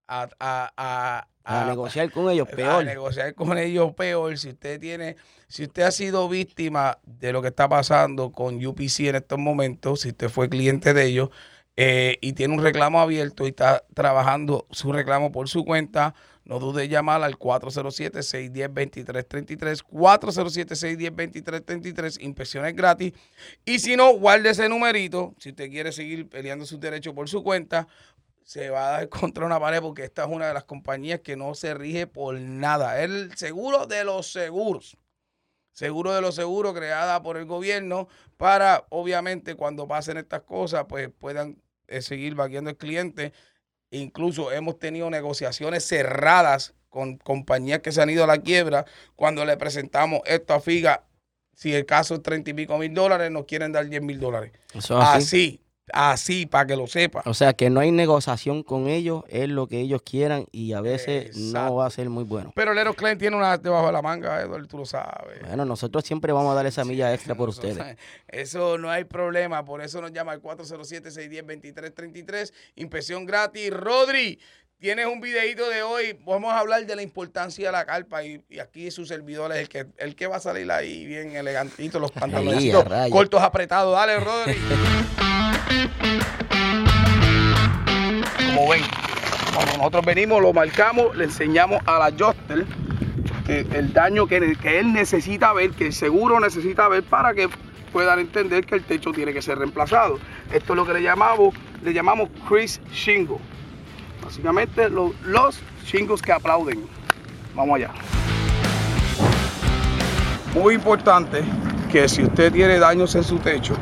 a, 0.06 0.28
a, 0.38 0.70
a, 0.76 1.26
A, 1.44 1.66
negociar 1.66 2.10
con 2.10 2.30
ellos, 2.30 2.48
a 2.50 2.56
peor. 2.56 2.84
negociar 2.84 3.34
con 3.34 3.58
ellos 3.58 3.92
peor. 3.94 4.38
Si 4.38 4.48
usted 4.48 4.80
tiene, 4.80 5.16
si 5.46 5.64
usted 5.64 5.82
ha 5.82 5.90
sido 5.90 6.28
víctima 6.28 6.98
de 7.04 7.32
lo 7.32 7.42
que 7.42 7.48
está 7.48 7.68
pasando 7.68 8.32
con 8.32 8.64
UPC 8.64 9.00
en 9.00 9.16
estos 9.16 9.38
momentos, 9.38 10.00
si 10.00 10.08
usted 10.08 10.30
fue 10.30 10.48
cliente 10.48 10.94
de 10.94 11.04
ellos 11.04 11.28
eh, 11.76 12.18
y 12.20 12.32
tiene 12.32 12.54
un 12.54 12.62
reclamo 12.62 13.00
abierto 13.00 13.44
y 13.44 13.48
está 13.48 13.84
trabajando 13.94 14.66
su 14.70 14.92
reclamo 14.92 15.32
por 15.32 15.48
su 15.48 15.64
cuenta, 15.64 16.14
no 16.44 16.58
dude 16.58 16.84
en 16.84 16.90
llamar 16.90 17.22
al 17.22 17.38
407-610-2333, 17.38 19.82
407-610-2333, 19.90 22.22
inspecciones 22.22 22.76
gratis. 22.76 23.14
Y 23.64 23.78
si 23.80 23.96
no, 23.96 24.14
guarde 24.16 24.50
ese 24.50 24.68
numerito, 24.68 25.34
si 25.38 25.48
usted 25.50 25.68
quiere 25.70 25.90
seguir 25.90 26.28
peleando 26.28 26.66
sus 26.66 26.78
derechos 26.78 27.12
por 27.14 27.28
su 27.28 27.42
cuenta, 27.42 27.88
se 28.44 28.70
va 28.70 28.88
a 28.88 28.90
dar 28.92 29.08
contra 29.08 29.44
una 29.44 29.58
pared 29.58 29.80
porque 29.80 30.04
esta 30.04 30.24
es 30.24 30.30
una 30.30 30.46
de 30.46 30.54
las 30.54 30.64
compañías 30.64 31.20
que 31.20 31.36
no 31.36 31.54
se 31.54 31.74
rige 31.74 32.06
por 32.06 32.38
nada. 32.38 33.00
Es 33.02 33.10
el 33.10 33.36
seguro 33.36 33.86
de 33.86 34.04
los 34.04 34.30
seguros. 34.30 34.96
Seguro 35.72 36.12
de 36.12 36.20
los 36.20 36.36
seguros 36.36 36.72
creada 36.72 37.20
por 37.20 37.36
el 37.36 37.46
gobierno 37.46 38.06
para, 38.36 38.86
obviamente, 38.90 39.56
cuando 39.56 39.88
pasen 39.88 40.18
estas 40.18 40.42
cosas, 40.42 40.84
pues 40.88 41.10
puedan 41.18 41.60
eh, 41.88 42.00
seguir 42.00 42.36
vaqueando 42.36 42.70
el 42.70 42.76
cliente. 42.76 43.32
Incluso 43.90 44.52
hemos 44.52 44.78
tenido 44.78 45.10
negociaciones 45.10 45.84
cerradas 45.84 46.74
con 46.90 47.16
compañías 47.16 47.80
que 47.80 47.90
se 47.90 48.00
han 48.00 48.10
ido 48.10 48.22
a 48.22 48.28
la 48.28 48.38
quiebra. 48.38 48.84
Cuando 49.16 49.44
le 49.44 49.56
presentamos 49.56 50.20
esto 50.26 50.54
a 50.54 50.60
FIGA, 50.60 51.04
si 51.56 51.74
el 51.74 51.86
caso 51.86 52.14
es 52.14 52.22
30 52.22 52.50
y 52.50 52.54
pico 52.54 52.78
mil 52.78 52.94
dólares, 52.94 53.32
nos 53.32 53.44
quieren 53.44 53.72
dar 53.72 53.88
10 53.88 54.00
mil 54.00 54.20
dólares. 54.20 54.52
Eso 54.74 55.00
es 55.00 55.04
así. 55.04 55.16
Así, 55.16 55.63
así, 55.92 56.46
para 56.46 56.66
que 56.66 56.76
lo 56.76 56.86
sepa. 56.86 57.22
O 57.26 57.34
sea 57.34 57.52
que 57.52 57.70
no 57.70 57.80
hay 57.80 57.90
negociación 57.90 58.62
con 58.62 58.88
ellos, 58.88 59.24
es 59.28 59.48
lo 59.48 59.66
que 59.66 59.80
ellos 59.80 60.02
quieran 60.02 60.46
y 60.52 60.72
a 60.72 60.80
veces 60.80 61.36
no 61.36 61.76
va 61.76 61.86
a 61.86 61.90
ser 61.90 62.10
muy 62.10 62.24
bueno. 62.24 62.52
Pero 62.54 62.74
Lero 62.74 62.94
Klein 62.94 63.18
tiene 63.18 63.36
una 63.36 63.56
debajo 63.58 63.86
de 63.86 63.92
la 63.92 64.02
manga, 64.02 64.40
Edward, 64.40 64.66
tú 64.66 64.78
lo 64.78 64.86
sabes. 64.86 65.40
Bueno, 65.46 65.64
nosotros 65.64 66.04
siempre 66.04 66.32
vamos 66.32 66.52
a 66.52 66.54
dar 66.54 66.66
esa 66.66 66.84
milla 66.84 67.12
extra 67.12 67.34
por 67.34 67.50
Eso, 67.50 67.60
ustedes. 67.60 67.96
Eso 68.28 68.78
no 68.78 68.90
hay 68.90 69.04
problema, 69.04 69.64
por 69.64 69.82
eso 69.82 70.00
nos 70.00 70.12
llama 70.12 70.32
al 70.32 70.42
407-610-2333, 70.42 72.52
inspección 72.76 73.26
gratis. 73.26 73.70
Rodri, 73.70 74.38
tienes 74.78 75.06
un 75.06 75.20
videito 75.20 75.68
de 75.68 75.82
hoy, 75.82 76.18
vamos 76.24 76.52
a 76.52 76.58
hablar 76.58 76.84
de 76.86 76.96
la 76.96 77.02
importancia 77.02 77.66
de 77.66 77.72
la 77.72 77.84
carpa 77.84 78.24
y, 78.24 78.42
y 78.48 78.58
aquí 78.58 78.90
su 78.90 79.04
servidor 79.06 79.52
es 79.52 79.58
el 79.58 79.68
que, 79.68 79.86
el 79.98 80.14
que 80.16 80.26
va 80.26 80.36
a 80.36 80.40
salir 80.40 80.70
ahí 80.70 81.06
bien 81.06 81.36
elegantito, 81.36 81.98
los 81.98 82.12
pantaloncitos 82.12 82.84
rayos. 82.84 83.10
cortos 83.10 83.42
apretados. 83.42 83.94
Dale, 83.94 84.20
Rodri. 84.20 84.56
Como 88.54 88.68
ven, 88.70 88.82
cuando 89.54 89.76
nosotros 89.78 90.04
venimos, 90.04 90.40
lo 90.42 90.52
marcamos, 90.52 91.16
le 91.16 91.24
enseñamos 91.24 91.80
a 91.86 91.98
la 91.98 92.12
Joster 92.16 92.64
que 93.46 93.60
el 93.60 93.92
daño 93.92 94.26
que, 94.26 94.36
él 94.64 94.92
necesita 94.92 95.52
ver, 95.52 95.72
que 95.72 95.86
el 95.88 95.92
seguro 95.92 96.40
necesita 96.40 96.88
ver 96.88 97.02
para 97.02 97.34
que 97.34 97.48
puedan 97.92 98.18
entender 98.18 98.64
que 98.64 98.76
el 98.76 98.82
techo 98.84 99.12
tiene 99.12 99.32
que 99.32 99.42
ser 99.42 99.58
reemplazado. 99.58 100.18
Esto 100.52 100.72
es 100.72 100.76
lo 100.76 100.86
que 100.86 100.94
le 100.94 101.02
llamamos, 101.02 101.54
le 101.82 101.92
llamamos 101.92 102.30
Chris 102.48 102.80
Shingle. 102.92 103.36
Básicamente 104.24 104.88
lo- 104.88 105.12
los 105.24 105.60
shingles 105.84 106.22
que 106.22 106.32
aplauden. 106.32 106.86
Vamos 107.54 107.76
allá. 107.76 107.90
Muy 110.54 110.74
importante 110.74 111.42
que 111.92 112.08
si 112.08 112.22
usted 112.22 112.50
tiene 112.52 112.78
daños 112.78 113.14
en 113.14 113.22
su 113.24 113.38
techo, 113.38 113.76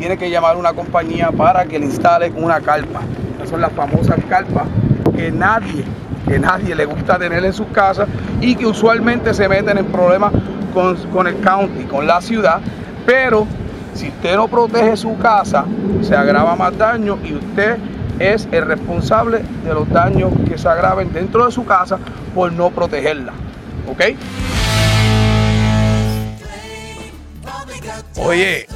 tiene 0.00 0.16
que 0.16 0.30
llamar 0.30 0.56
a 0.56 0.58
una 0.58 0.72
compañía 0.72 1.30
para 1.30 1.66
que 1.66 1.78
le 1.78 1.84
instale 1.84 2.32
una 2.34 2.58
carpa. 2.62 3.02
Esas 3.36 3.50
son 3.50 3.60
las 3.60 3.70
famosas 3.72 4.18
carpas 4.30 4.64
que 5.14 5.30
nadie, 5.30 5.84
que 6.26 6.38
nadie 6.38 6.74
le 6.74 6.86
gusta 6.86 7.18
tener 7.18 7.44
en 7.44 7.52
sus 7.52 7.66
casas 7.66 8.08
y 8.40 8.54
que 8.54 8.64
usualmente 8.64 9.34
se 9.34 9.46
meten 9.46 9.76
en 9.76 9.84
problemas 9.84 10.32
con, 10.72 10.96
con 11.12 11.26
el 11.26 11.38
county, 11.40 11.84
con 11.84 12.06
la 12.06 12.22
ciudad. 12.22 12.60
Pero 13.04 13.46
si 13.92 14.08
usted 14.08 14.36
no 14.36 14.48
protege 14.48 14.96
su 14.96 15.18
casa, 15.18 15.66
se 16.00 16.16
agrava 16.16 16.56
más 16.56 16.78
daño 16.78 17.18
y 17.22 17.34
usted 17.34 17.76
es 18.18 18.48
el 18.52 18.64
responsable 18.64 19.42
de 19.66 19.74
los 19.74 19.86
daños 19.90 20.32
que 20.48 20.56
se 20.56 20.66
agraven 20.66 21.12
dentro 21.12 21.44
de 21.44 21.52
su 21.52 21.66
casa 21.66 21.98
por 22.34 22.50
no 22.50 22.70
protegerla. 22.70 23.34
¿Ok? 23.86 24.16
Oye, 28.16 28.66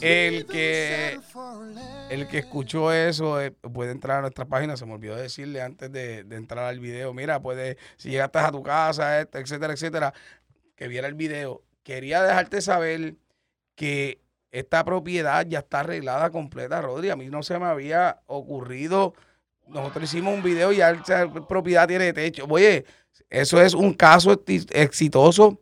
el 0.00 0.46
que 0.46 1.18
el 2.10 2.28
que 2.28 2.38
escuchó 2.38 2.92
eso 2.92 3.40
eh, 3.40 3.50
puede 3.50 3.92
entrar 3.92 4.18
a 4.18 4.20
nuestra 4.22 4.44
página. 4.44 4.76
Se 4.76 4.86
me 4.86 4.94
olvidó 4.94 5.16
decirle 5.16 5.62
antes 5.62 5.90
de, 5.90 6.18
entrar 6.30 6.66
al 6.66 6.80
video. 6.80 7.12
Mira, 7.14 7.40
puede, 7.40 7.76
si 7.96 8.10
llegaste 8.10 8.38
a 8.38 8.50
tu 8.50 8.62
casa, 8.62 9.20
este, 9.20 9.38
etcétera, 9.38 9.72
etcétera, 9.72 10.14
que 10.76 10.88
viera 10.88 11.08
el 11.08 11.14
video. 11.14 11.62
Quería 11.82 12.22
dejarte 12.22 12.60
saber 12.60 13.14
que 13.74 14.20
esta 14.50 14.84
propiedad 14.84 15.44
ya 15.46 15.60
está 15.60 15.80
arreglada 15.80 16.30
completa, 16.30 16.80
Rodri. 16.80 17.10
A 17.10 17.16
mí 17.16 17.26
no 17.28 17.42
se 17.42 17.58
me 17.58 17.66
había 17.66 18.20
ocurrido. 18.26 19.14
Nosotros 19.66 20.04
hicimos 20.04 20.34
un 20.34 20.42
video 20.42 20.72
y 20.72 20.76
ya 20.76 20.90
esa 20.90 21.28
propiedad 21.48 21.88
tiene 21.88 22.12
techo. 22.12 22.46
Oye, 22.48 22.84
eso 23.30 23.60
es 23.60 23.74
un 23.74 23.94
caso 23.94 24.30
exi- 24.44 24.68
exitoso. 24.72 25.60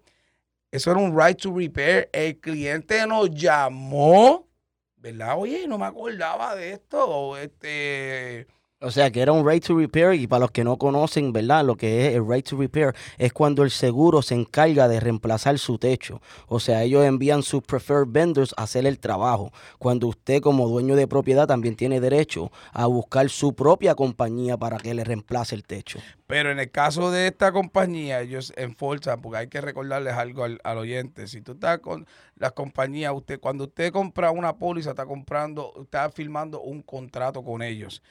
Eso 0.73 0.91
era 0.91 1.01
un 1.01 1.15
right 1.15 1.39
to 1.39 1.55
repair. 1.55 2.09
El 2.15 2.41
cliente 2.41 3.07
nos 3.07 3.31
llamó, 3.31 4.49
¿verdad? 4.97 5.37
Oye, 5.39 5.69
no 5.69 5.77
me 5.77 5.85
acordaba 5.85 6.57
de 6.57 6.73
esto. 6.73 7.37
Este, 7.37 8.47
O 8.83 8.91
sea, 8.91 9.11
que 9.13 9.21
era 9.21 9.31
un 9.31 9.49
right 9.49 9.65
to 9.65 9.79
repair 9.79 10.15
y 10.15 10.27
para 10.27 10.41
los 10.41 10.51
que 10.51 10.65
no 10.65 10.77
conocen, 10.77 11.33
¿verdad? 11.33 11.65
Lo 11.65 11.77
que 11.77 12.09
es 12.09 12.15
el 12.17 12.29
right 12.29 12.45
to 12.49 12.57
repair 12.57 12.95
es 13.17 13.33
cuando 13.33 13.63
el 13.63 13.71
seguro 13.71 14.23
se 14.23 14.35
encarga 14.35 14.89
de 14.89 14.99
reemplazar 14.99 15.57
su 15.59 15.79
techo. 15.79 16.21
O 16.49 16.59
sea, 16.59 16.83
ellos 16.83 17.05
envían 17.05 17.45
sus 17.45 17.63
preferred 17.63 18.09
vendors 18.09 18.53
a 18.57 18.65
hacer 18.65 18.85
el 18.87 18.99
trabajo. 18.99 19.53
Cuando 19.79 20.09
usted 20.09 20.41
como 20.41 20.69
dueño 20.69 20.97
de 20.97 21.07
propiedad 21.07 21.47
también 21.47 21.77
tiene 21.77 22.01
derecho 22.01 22.51
a 22.73 22.87
buscar 22.87 23.29
su 23.29 23.55
propia 23.55 23.95
compañía 23.95 24.57
para 24.57 24.79
que 24.79 24.95
le 24.95 25.05
reemplace 25.05 25.55
el 25.55 25.63
techo. 25.63 26.01
Pero 26.27 26.51
en 26.51 26.59
el 26.59 26.71
caso 26.71 27.11
de 27.11 27.29
esta 27.29 27.53
compañía, 27.53 28.21
ellos 28.21 28.53
enforzan, 28.57 29.21
porque 29.21 29.39
hay 29.39 29.49
que 29.49 29.61
recordarles 29.61 30.15
algo 30.15 30.45
al, 30.45 30.59
al 30.65 30.79
oyente. 30.79 31.27
Si 31.29 31.41
tú 31.43 31.53
estás 31.53 31.79
con 31.81 32.07
las 32.37 32.53
compañías, 32.53 33.13
usted, 33.15 33.39
cuando 33.39 33.65
usted 33.65 33.93
compra 33.93 34.31
una 34.31 34.57
póliza, 34.57 34.91
está 34.91 35.07
comprando, 35.07 35.73
está 35.83 36.11
firmando 36.11 36.63
un 36.63 36.83
contrato 36.83 37.45
con 37.45 37.63
ellos. 37.63 38.03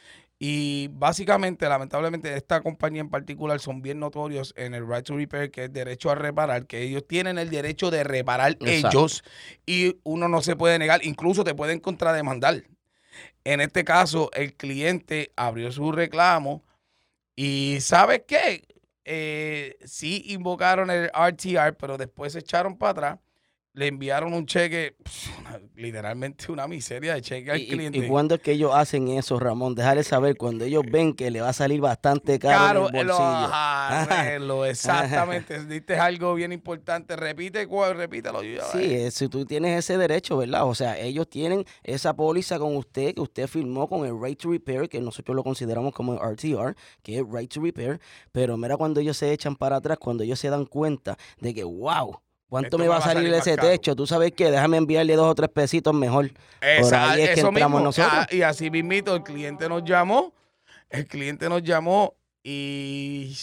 Y 0.43 0.87
básicamente, 0.87 1.69
lamentablemente, 1.69 2.35
esta 2.35 2.61
compañía 2.61 3.01
en 3.01 3.11
particular 3.11 3.59
son 3.59 3.83
bien 3.83 3.99
notorios 3.99 4.55
en 4.57 4.73
el 4.73 4.87
right 4.87 5.05
to 5.05 5.15
repair, 5.15 5.51
que 5.51 5.65
es 5.65 5.71
derecho 5.71 6.09
a 6.09 6.15
reparar, 6.15 6.65
que 6.65 6.81
ellos 6.81 7.05
tienen 7.07 7.37
el 7.37 7.51
derecho 7.51 7.91
de 7.91 8.03
reparar 8.03 8.53
Exacto. 8.53 8.97
ellos 8.97 9.23
y 9.67 9.99
uno 10.01 10.27
no 10.27 10.41
se 10.41 10.55
puede 10.55 10.79
negar, 10.79 11.05
incluso 11.05 11.43
te 11.43 11.53
pueden 11.53 11.79
contrademandar. 11.79 12.63
En 13.43 13.61
este 13.61 13.83
caso, 13.83 14.31
el 14.33 14.55
cliente 14.55 15.31
abrió 15.35 15.71
su 15.71 15.91
reclamo 15.91 16.63
y 17.35 17.77
¿sabes 17.81 18.23
qué? 18.27 18.63
Eh, 19.05 19.77
sí 19.85 20.23
invocaron 20.25 20.89
el 20.89 21.11
RTR, 21.13 21.75
pero 21.77 21.99
después 21.99 22.33
se 22.33 22.39
echaron 22.39 22.79
para 22.79 22.91
atrás. 22.91 23.19
Le 23.73 23.87
enviaron 23.87 24.33
un 24.33 24.45
cheque, 24.45 24.97
literalmente 25.75 26.51
una 26.51 26.67
miseria 26.67 27.13
de 27.13 27.21
cheque 27.21 27.51
al 27.51 27.59
¿Y, 27.59 27.63
y- 27.63 27.67
cliente. 27.67 27.97
y 27.99 28.07
cuándo 28.07 28.35
es 28.35 28.41
que 28.41 28.51
ellos 28.51 28.71
hacen 28.73 29.07
eso, 29.07 29.39
Ramón? 29.39 29.75
Déjale 29.75 30.03
saber 30.03 30.35
cuando 30.35 30.65
ellos 30.65 30.83
ven 30.91 31.13
que 31.13 31.31
le 31.31 31.39
va 31.39 31.49
a 31.49 31.53
salir 31.53 31.79
bastante 31.79 32.37
caro, 32.37 32.57
Caro, 32.57 32.89
en 32.89 32.95
el 32.97 33.07
lo, 33.07 33.13
bolsillo. 33.17 33.45
ajá, 33.45 34.01
arreglo, 34.25 34.65
exactamente. 34.65 35.65
Diste 35.65 35.95
algo 35.97 36.33
bien 36.35 36.51
importante. 36.51 37.15
Repite, 37.15 37.65
repítelo. 37.95 38.43
yo, 38.43 38.61
Sí, 38.73 38.79
eh. 38.79 39.07
eh, 39.07 39.11
si 39.11 39.29
tú 39.29 39.45
tienes 39.45 39.79
ese 39.79 39.97
derecho, 39.97 40.37
¿verdad? 40.37 40.65
O 40.67 40.75
sea, 40.75 40.99
ellos 40.99 41.29
tienen 41.29 41.63
esa 41.83 42.13
póliza 42.13 42.59
con 42.59 42.75
usted 42.75 43.15
que 43.15 43.21
usted 43.21 43.47
firmó 43.47 43.87
con 43.87 44.05
el 44.05 44.21
Right 44.21 44.37
to 44.39 44.51
Repair, 44.51 44.89
que 44.89 44.99
nosotros 44.99 45.33
lo 45.33 45.43
consideramos 45.45 45.93
como 45.93 46.13
el 46.13 46.19
RTR, 46.19 46.75
que 47.03 47.19
es 47.19 47.23
Right 47.25 47.51
to 47.53 47.61
Repair, 47.61 48.01
pero 48.33 48.57
mira 48.57 48.75
cuando 48.75 48.99
ellos 48.99 49.15
se 49.15 49.31
echan 49.31 49.55
para 49.55 49.77
atrás, 49.77 49.97
cuando 49.97 50.23
ellos 50.23 50.39
se 50.39 50.49
dan 50.49 50.65
cuenta 50.65 51.17
de 51.39 51.53
que, 51.53 51.63
wow, 51.63 52.19
¿cuánto 52.51 52.77
me 52.77 52.87
va 52.89 52.97
a 52.97 53.01
salir 53.01 53.33
ese 53.33 53.55
techo? 53.57 53.95
Tú 53.95 54.05
sabes 54.05 54.33
qué, 54.33 54.51
déjame 54.51 54.75
enviarle 54.77 55.15
dos 55.15 55.27
o 55.31 55.33
tres 55.35 55.49
pesitos 55.49 55.93
mejor. 55.93 56.29
Esa- 56.59 57.11
ahí 57.11 57.21
es 57.21 57.29
que 57.29 57.39
entramos 57.39 57.79
mismo. 57.79 57.85
nosotros. 57.85 58.11
Ah, 58.13 58.27
y 58.29 58.41
así 58.41 58.69
mismito, 58.69 59.15
el 59.15 59.23
cliente 59.23 59.69
nos 59.69 59.83
llamó. 59.85 60.33
El 60.89 61.07
cliente 61.07 61.47
nos 61.49 61.63
llamó 61.63 62.13
y. 62.43 63.35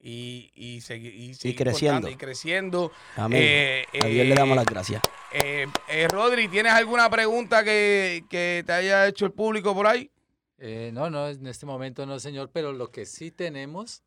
y, 0.00 0.50
y, 0.54 0.76
y, 0.76 0.80
seguir 0.80 1.36
creciendo. 1.56 2.08
Y 2.08 2.16
creciendo. 2.16 2.92
Amén. 3.16 3.40
Eh, 3.42 3.84
A 4.02 4.06
Dios 4.06 4.26
le 4.26 4.34
damos 4.34 4.52
eh, 4.52 4.56
las 4.56 4.66
gracias. 4.66 5.02
Eh, 5.32 5.66
eh, 5.88 6.08
Rodri, 6.08 6.48
¿tienes 6.48 6.72
alguna 6.72 7.10
pregunta 7.10 7.62
que, 7.64 8.24
que 8.28 8.62
te 8.66 8.72
haya 8.72 9.06
hecho 9.06 9.24
el 9.26 9.32
público 9.32 9.74
por 9.74 9.86
ahí? 9.86 10.10
Eh, 10.58 10.90
no, 10.92 11.10
no, 11.10 11.28
en 11.28 11.46
este 11.46 11.66
momento 11.66 12.06
no, 12.06 12.18
señor, 12.18 12.50
pero 12.52 12.72
lo 12.72 12.90
que 12.90 13.06
sí 13.06 13.30
tenemos 13.30 14.02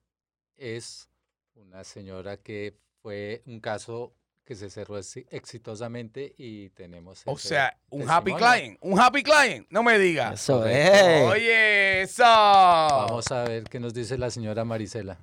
es 0.55 1.09
una 1.55 1.83
señora 1.83 2.37
que 2.37 2.77
fue 3.01 3.41
un 3.45 3.59
caso 3.59 4.13
que 4.45 4.55
se 4.55 4.69
cerró 4.69 4.97
exi- 4.97 5.25
exitosamente 5.29 6.33
y 6.37 6.69
tenemos... 6.69 7.21
O 7.25 7.37
sea, 7.37 7.77
un 7.89 8.09
happy 8.09 8.33
client. 8.33 8.77
Un 8.79 8.97
happy 8.97 9.21
client. 9.23 9.67
No 9.69 9.83
me 9.83 9.99
digas. 9.99 10.41
Eso 10.41 10.59
correcto. 10.59 10.95
es. 10.95 11.31
Oye, 11.31 12.01
eso. 12.03 12.23
Vamos 12.23 13.29
a 13.31 13.43
ver 13.43 13.65
qué 13.65 13.79
nos 13.81 13.93
dice 13.93 14.17
la 14.17 14.29
señora 14.29 14.63
Marisela. 14.63 15.17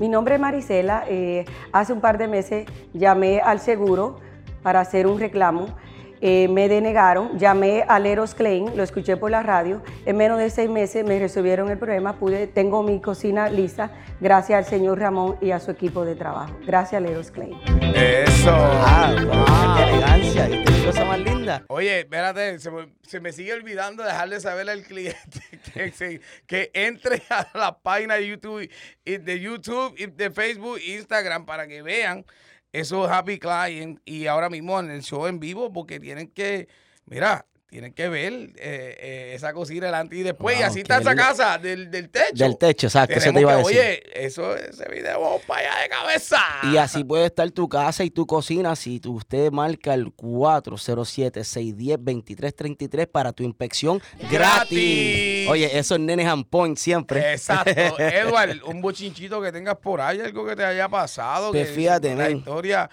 Mi 0.00 0.08
nombre 0.08 0.34
es 0.34 0.40
Marisela. 0.40 1.04
eh, 1.08 1.44
hace 1.72 1.92
un 1.92 2.00
par 2.00 2.18
de 2.18 2.28
meses 2.28 2.66
llamé 2.92 3.40
al 3.40 3.60
seguro 3.60 4.20
para 4.66 4.80
hacer 4.80 5.06
un 5.06 5.20
reclamo. 5.20 5.68
Eh, 6.20 6.48
me 6.48 6.68
denegaron, 6.68 7.38
llamé 7.38 7.84
a 7.86 8.00
Leros 8.00 8.34
Klein, 8.34 8.76
lo 8.76 8.82
escuché 8.82 9.16
por 9.16 9.30
la 9.30 9.44
radio, 9.44 9.80
en 10.06 10.16
menos 10.16 10.38
de 10.38 10.50
seis 10.50 10.68
meses 10.68 11.04
me 11.04 11.18
resolvieron 11.20 11.70
el 11.70 11.78
problema, 11.78 12.18
pude, 12.18 12.46
tengo 12.48 12.82
mi 12.82 13.00
cocina 13.00 13.48
lista 13.50 13.90
gracias 14.20 14.58
al 14.58 14.64
señor 14.64 14.98
Ramón 14.98 15.36
y 15.42 15.52
a 15.52 15.60
su 15.60 15.70
equipo 15.70 16.04
de 16.06 16.16
trabajo. 16.16 16.56
Gracias 16.66 17.00
Leros 17.00 17.30
Klein. 17.30 17.56
Eso. 17.94 18.50
Ah, 18.50 19.14
wow, 19.24 19.76
qué 19.76 19.82
elegancia. 19.92 20.48
¿Y 20.48 20.64
qué 20.64 20.86
cosa 20.86 21.04
más 21.04 21.20
linda? 21.20 21.64
Oye, 21.68 22.00
espérate, 22.00 22.58
se 22.58 22.70
me, 22.72 22.88
se 23.02 23.20
me 23.20 23.30
sigue 23.32 23.52
olvidando 23.52 24.02
dejarle 24.02 24.40
saber 24.40 24.68
al 24.70 24.82
cliente 24.82 25.40
que, 25.74 25.92
se- 25.92 26.20
que 26.46 26.70
entre 26.72 27.22
a 27.28 27.46
la 27.56 27.78
página 27.78 28.14
de 28.14 28.26
YouTube, 28.26 28.68
de 29.04 29.38
YouTube, 29.40 29.94
de 30.16 30.30
Facebook, 30.30 30.78
Instagram 30.84 31.44
para 31.44 31.68
que 31.68 31.82
vean 31.82 32.24
esos 32.72 33.08
happy 33.08 33.38
clients 33.38 34.00
y 34.04 34.26
ahora 34.26 34.50
mismo 34.50 34.78
en 34.80 34.90
el 34.90 35.02
show 35.02 35.26
en 35.26 35.40
vivo 35.40 35.72
porque 35.72 36.00
tienen 36.00 36.28
que, 36.28 36.68
mira, 37.06 37.46
tienen 37.68 37.92
que 37.92 38.08
ver 38.08 38.32
eh, 38.32 38.52
eh, 38.56 39.32
esa 39.34 39.52
cocina 39.52 39.86
delante 39.86 40.14
y 40.16 40.22
después 40.22 40.58
y 40.58 40.62
así 40.62 40.80
está 40.80 40.98
esa 40.98 41.16
casa 41.16 41.58
del, 41.58 41.90
del 41.90 42.08
techo. 42.10 42.32
Del 42.44 42.56
techo, 42.56 42.86
exacto, 42.86 43.16
eso 43.16 43.32
te 43.32 43.40
iba 43.40 43.52
a 43.54 43.56
decir. 43.56 43.76
Oye, 43.78 44.02
eso, 44.26 44.54
ese 44.56 44.88
video 44.88 45.20
vamos 45.20 45.42
para 45.42 45.72
allá 45.72 45.82
de 45.82 45.88
cabeza. 45.88 46.38
Y 46.72 46.76
así 46.76 47.02
puede 47.04 47.26
estar 47.26 47.50
tu 47.50 47.68
casa 47.68 48.04
y 48.04 48.10
tu 48.10 48.24
cocina 48.26 48.76
si 48.76 49.00
tú- 49.00 49.14
usted 49.16 49.50
marca 49.50 49.94
el 49.94 50.06
407-610-2333 51.76 53.06
para 53.06 53.32
tu 53.32 53.42
inspección 53.42 54.00
gratis. 54.30 54.30
Gratis. 54.30 55.48
Oye, 55.48 55.78
esos 55.78 55.98
nenes 55.98 56.28
on 56.30 56.44
point 56.44 56.76
siempre. 56.78 57.32
Exacto. 57.32 57.70
Edward, 57.98 58.62
un 58.64 58.80
bochinchito 58.80 59.40
que 59.42 59.52
tengas 59.52 59.76
por 59.76 60.00
ahí, 60.00 60.20
algo 60.20 60.46
que 60.46 60.56
te 60.56 60.64
haya 60.64 60.88
pasado. 60.88 61.50
Pues 61.50 61.68
que 61.68 61.74
fíjate, 61.74 62.12
una 62.14 62.30
historia, 62.30 62.88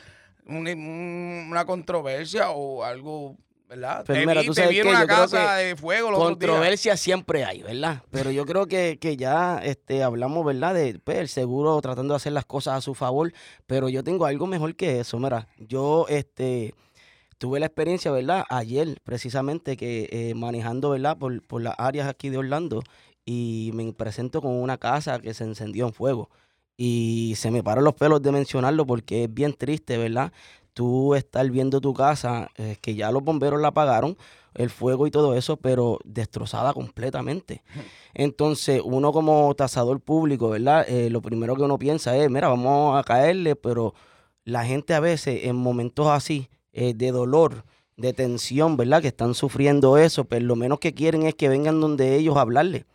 un- 0.47 0.67
un- 0.67 1.47
una 1.51 1.65
controversia 1.65 2.49
o 2.51 2.83
algo, 2.83 3.37
¿verdad? 3.73 4.03
Pues 4.05 4.25
mira, 4.25 4.43
tú 4.43 4.53
sabes 4.53 4.71
que 4.71 4.81
una 4.87 5.01
yo 5.01 5.07
creo 5.07 5.27
que 5.27 5.63
de 5.63 5.75
fuego 5.75 6.11
los 6.11 6.19
otros 6.19 6.39
días. 6.39 6.49
Controversia 6.49 6.97
siempre 6.97 7.43
hay, 7.43 7.63
¿verdad? 7.63 8.03
Pero 8.11 8.31
yo 8.31 8.45
creo 8.45 8.67
que, 8.67 8.99
que 8.99 9.17
ya 9.17 9.59
este, 9.63 10.03
hablamos, 10.03 10.45
¿verdad? 10.45 10.75
De 10.75 10.99
pues, 11.03 11.17
el 11.17 11.27
seguro 11.27 11.79
tratando 11.81 12.13
de 12.13 12.17
hacer 12.17 12.33
las 12.33 12.45
cosas 12.45 12.77
a 12.77 12.81
su 12.81 12.93
favor, 12.93 13.33
pero 13.65 13.89
yo 13.89 14.03
tengo 14.03 14.25
algo 14.25 14.45
mejor 14.45 14.75
que 14.75 14.99
eso. 14.99 15.17
Mira, 15.17 15.47
yo 15.57 16.05
este, 16.07 16.75
tuve 17.39 17.59
la 17.59 17.65
experiencia, 17.65 18.11
¿verdad? 18.11 18.45
Ayer, 18.49 18.99
precisamente, 19.03 19.75
que 19.75 20.07
eh, 20.11 20.33
manejando, 20.35 20.91
¿verdad? 20.91 21.17
Por, 21.17 21.41
por 21.45 21.61
las 21.61 21.75
áreas 21.77 22.07
aquí 22.07 22.29
de 22.29 22.37
Orlando 22.37 22.83
y 23.25 23.71
me 23.73 23.91
presento 23.93 24.41
con 24.41 24.51
una 24.51 24.77
casa 24.77 25.19
que 25.19 25.33
se 25.33 25.45
encendió 25.45 25.87
en 25.87 25.93
fuego. 25.93 26.29
Y 26.75 27.33
se 27.37 27.51
me 27.51 27.63
paran 27.63 27.83
los 27.83 27.93
pelos 27.93 28.21
de 28.21 28.31
mencionarlo 28.31 28.85
porque 28.85 29.25
es 29.25 29.33
bien 29.33 29.53
triste, 29.53 29.97
¿verdad? 29.97 30.31
Tú 30.73 31.15
estar 31.15 31.49
viendo 31.49 31.79
tu 31.81 31.93
casa, 31.93 32.49
eh, 32.57 32.77
que 32.81 32.95
ya 32.95 33.11
los 33.11 33.23
bomberos 33.23 33.61
la 33.61 33.69
apagaron, 33.69 34.17
el 34.55 34.69
fuego 34.69 35.07
y 35.07 35.11
todo 35.11 35.35
eso, 35.35 35.57
pero 35.57 35.99
destrozada 36.03 36.73
completamente. 36.73 37.63
Entonces, 38.13 38.81
uno 38.83 39.11
como 39.11 39.53
tasador 39.55 39.99
público, 39.99 40.49
¿verdad? 40.49 40.85
Eh, 40.87 41.09
lo 41.09 41.21
primero 41.21 41.55
que 41.55 41.63
uno 41.63 41.79
piensa 41.79 42.15
es, 42.17 42.29
mira, 42.29 42.47
vamos 42.47 42.97
a 42.97 43.03
caerle, 43.03 43.55
pero 43.55 43.93
la 44.45 44.65
gente 44.65 44.93
a 44.93 44.99
veces 44.99 45.45
en 45.45 45.55
momentos 45.55 46.07
así, 46.07 46.49
eh, 46.71 46.93
de 46.93 47.11
dolor, 47.11 47.65
de 47.97 48.13
tensión, 48.13 48.77
¿verdad? 48.77 49.01
Que 49.01 49.09
están 49.09 49.33
sufriendo 49.33 49.97
eso, 49.97 50.25
pero 50.25 50.45
lo 50.45 50.55
menos 50.55 50.79
que 50.79 50.93
quieren 50.93 51.23
es 51.23 51.35
que 51.35 51.49
vengan 51.49 51.79
donde 51.79 52.15
ellos 52.15 52.35
a 52.37 52.41
hablarle. 52.41 52.85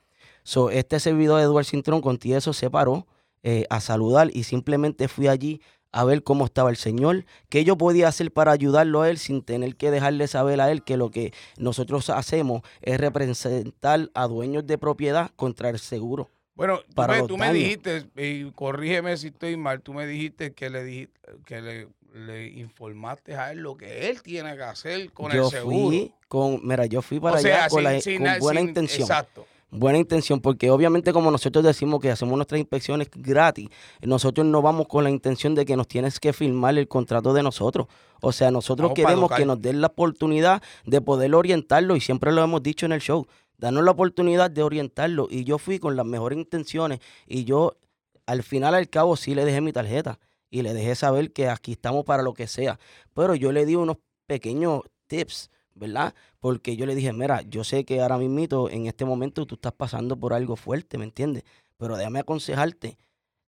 So, 0.43 0.71
este 0.71 0.99
servidor 1.01 1.39
de 1.39 1.45
Edward 1.45 1.67
Cintrón 1.67 2.01
con 2.01 2.19
eso 2.23 2.53
se 2.53 2.71
paró 2.71 3.07
eh, 3.43 3.67
a 3.71 3.81
saludar 3.81 4.31
y 4.33 4.45
simplemente 4.45 5.07
fui 5.07 5.29
allí 5.29 5.61
a 5.93 6.05
ver 6.05 6.23
cómo 6.23 6.45
estaba 6.45 6.71
el 6.71 6.77
Señor, 6.77 7.25
qué 7.49 7.65
yo 7.65 7.77
podía 7.79 8.09
hacer 8.09 8.31
para 8.33 8.53
ayudarlo 8.53 9.03
a 9.03 9.11
él 9.11 9.19
sin 9.19 9.43
tener 9.43 9.77
que 9.77 9.91
dejarle 9.91 10.27
saber 10.29 10.61
a 10.61 10.71
él 10.71 10.83
que 10.83 10.97
lo 10.97 11.11
que 11.11 11.33
nosotros 11.57 12.11
hacemos 12.11 12.63
es 12.83 12.99
representar 12.99 14.11
a 14.15 14.27
dueños 14.27 14.67
de 14.67 14.79
propiedad 14.79 15.31
contra 15.37 15.71
el 15.71 15.79
seguro. 15.79 16.31
Bueno, 16.55 16.81
tú, 16.89 16.95
para 16.95 17.15
me, 17.23 17.29
tú 17.29 17.39
me 17.39 17.53
dijiste, 17.53 18.07
y 18.17 18.51
corrígeme 18.51 19.17
si 19.17 19.29
estoy 19.29 19.57
mal, 19.57 19.81
tú 19.81 19.95
me 19.95 20.07
dijiste 20.07 20.53
que 20.53 20.69
le 20.71 20.83
dijiste, 20.85 21.21
que 21.47 21.63
le, 21.63 21.89
le 22.15 22.49
informaste 22.49 23.37
a 23.37 23.53
él 23.53 23.59
lo 23.61 23.77
que 23.77 24.11
él 24.11 24.21
tiene 24.23 24.57
que 24.57 24.63
hacer 24.65 25.13
con 25.13 25.31
yo 25.31 25.45
el 25.45 25.51
seguro. 25.51 25.89
fui 25.89 26.13
con, 26.27 26.61
mira, 26.67 26.87
yo 26.87 27.01
fui 27.01 27.21
para 27.21 27.37
o 27.37 27.39
sea, 27.39 27.65
allá 27.65 27.69
con, 27.69 27.79
sin- 27.79 27.85
la- 27.85 28.01
sin 28.01 28.17
con 28.17 28.25
na- 28.25 28.39
buena 28.41 28.61
sin- 28.61 28.69
intención. 28.71 29.03
Exacto. 29.03 29.47
Buena 29.71 29.99
intención, 29.99 30.41
porque 30.41 30.71
obviamente 30.71 31.13
como 31.13 31.31
nosotros 31.31 31.65
decimos 31.65 32.01
que 32.01 32.11
hacemos 32.11 32.37
nuestras 32.37 32.59
inspecciones 32.59 33.09
gratis, 33.15 33.69
nosotros 34.03 34.47
no 34.47 34.63
vamos 34.63 34.89
con 34.89 35.05
la 35.05 35.11
intención 35.11 35.55
de 35.55 35.65
que 35.65 35.77
nos 35.77 35.89
tienes 35.89 36.19
que 36.21 36.33
firmar 36.33 36.79
el 36.79 36.89
contrato 36.89 37.33
de 37.33 37.43
nosotros. 37.43 37.87
O 38.21 38.33
sea, 38.33 38.51
nosotros 38.51 38.91
Vamos 38.91 38.97
queremos 38.97 39.31
que 39.33 39.45
nos 39.45 39.61
den 39.61 39.81
la 39.81 39.89
oportunidad 39.89 40.63
de 40.85 41.01
poder 41.01 41.35
orientarlo 41.35 41.97
y 41.97 42.01
siempre 42.01 42.33
lo 42.33 42.43
hemos 42.43 42.63
dicho 42.63 42.87
en 42.87 42.93
el 42.93 43.01
show, 43.01 43.27
darnos 43.59 43.85
la 43.85 43.91
oportunidad 43.91 44.51
de 44.51 44.63
orientarlo. 44.63 45.29
Y 45.31 45.45
yo 45.45 45.59
fui 45.59 45.79
con 45.79 45.97
las 45.97 46.07
mejores 46.07 46.39
intenciones 46.39 47.01
y 47.27 47.45
yo 47.45 47.77
al 48.27 48.43
final 48.43 48.75
al 48.75 48.89
cabo 48.89 49.17
sí 49.17 49.35
le 49.35 49.45
dejé 49.45 49.61
mi 49.61 49.73
tarjeta 49.73 50.19
y 50.51 50.63
le 50.63 50.75
dejé 50.75 50.95
saber 50.95 51.33
que 51.33 51.49
aquí 51.49 51.73
estamos 51.73 52.05
para 52.05 52.23
lo 52.23 52.35
que 52.35 52.47
sea, 52.47 52.79
pero 53.15 53.35
yo 53.35 53.53
le 53.53 53.67
di 53.67 53.75
unos 53.75 53.99
pequeños 54.27 54.83
tips, 55.07 55.51
¿verdad? 55.79 56.15
Porque 56.41 56.77
yo 56.77 56.87
le 56.87 56.95
dije, 56.95 57.13
mira, 57.13 57.43
yo 57.43 57.65
sé 57.65 57.85
que 57.85 58.01
ahora 58.01 58.19
mismito, 58.19 58.71
en 58.71 58.87
este 58.87 59.05
momento, 59.05 59.47
tú 59.47 59.55
estás 59.55 59.73
pasando 59.73 60.17
por 60.17 60.33
algo 60.35 60.57
fuerte, 60.57 60.99
¿me 60.99 61.05
entiendes? 61.05 61.45
Pero 61.77 61.97
déjame 61.97 62.19
aconsejarte, 62.21 62.99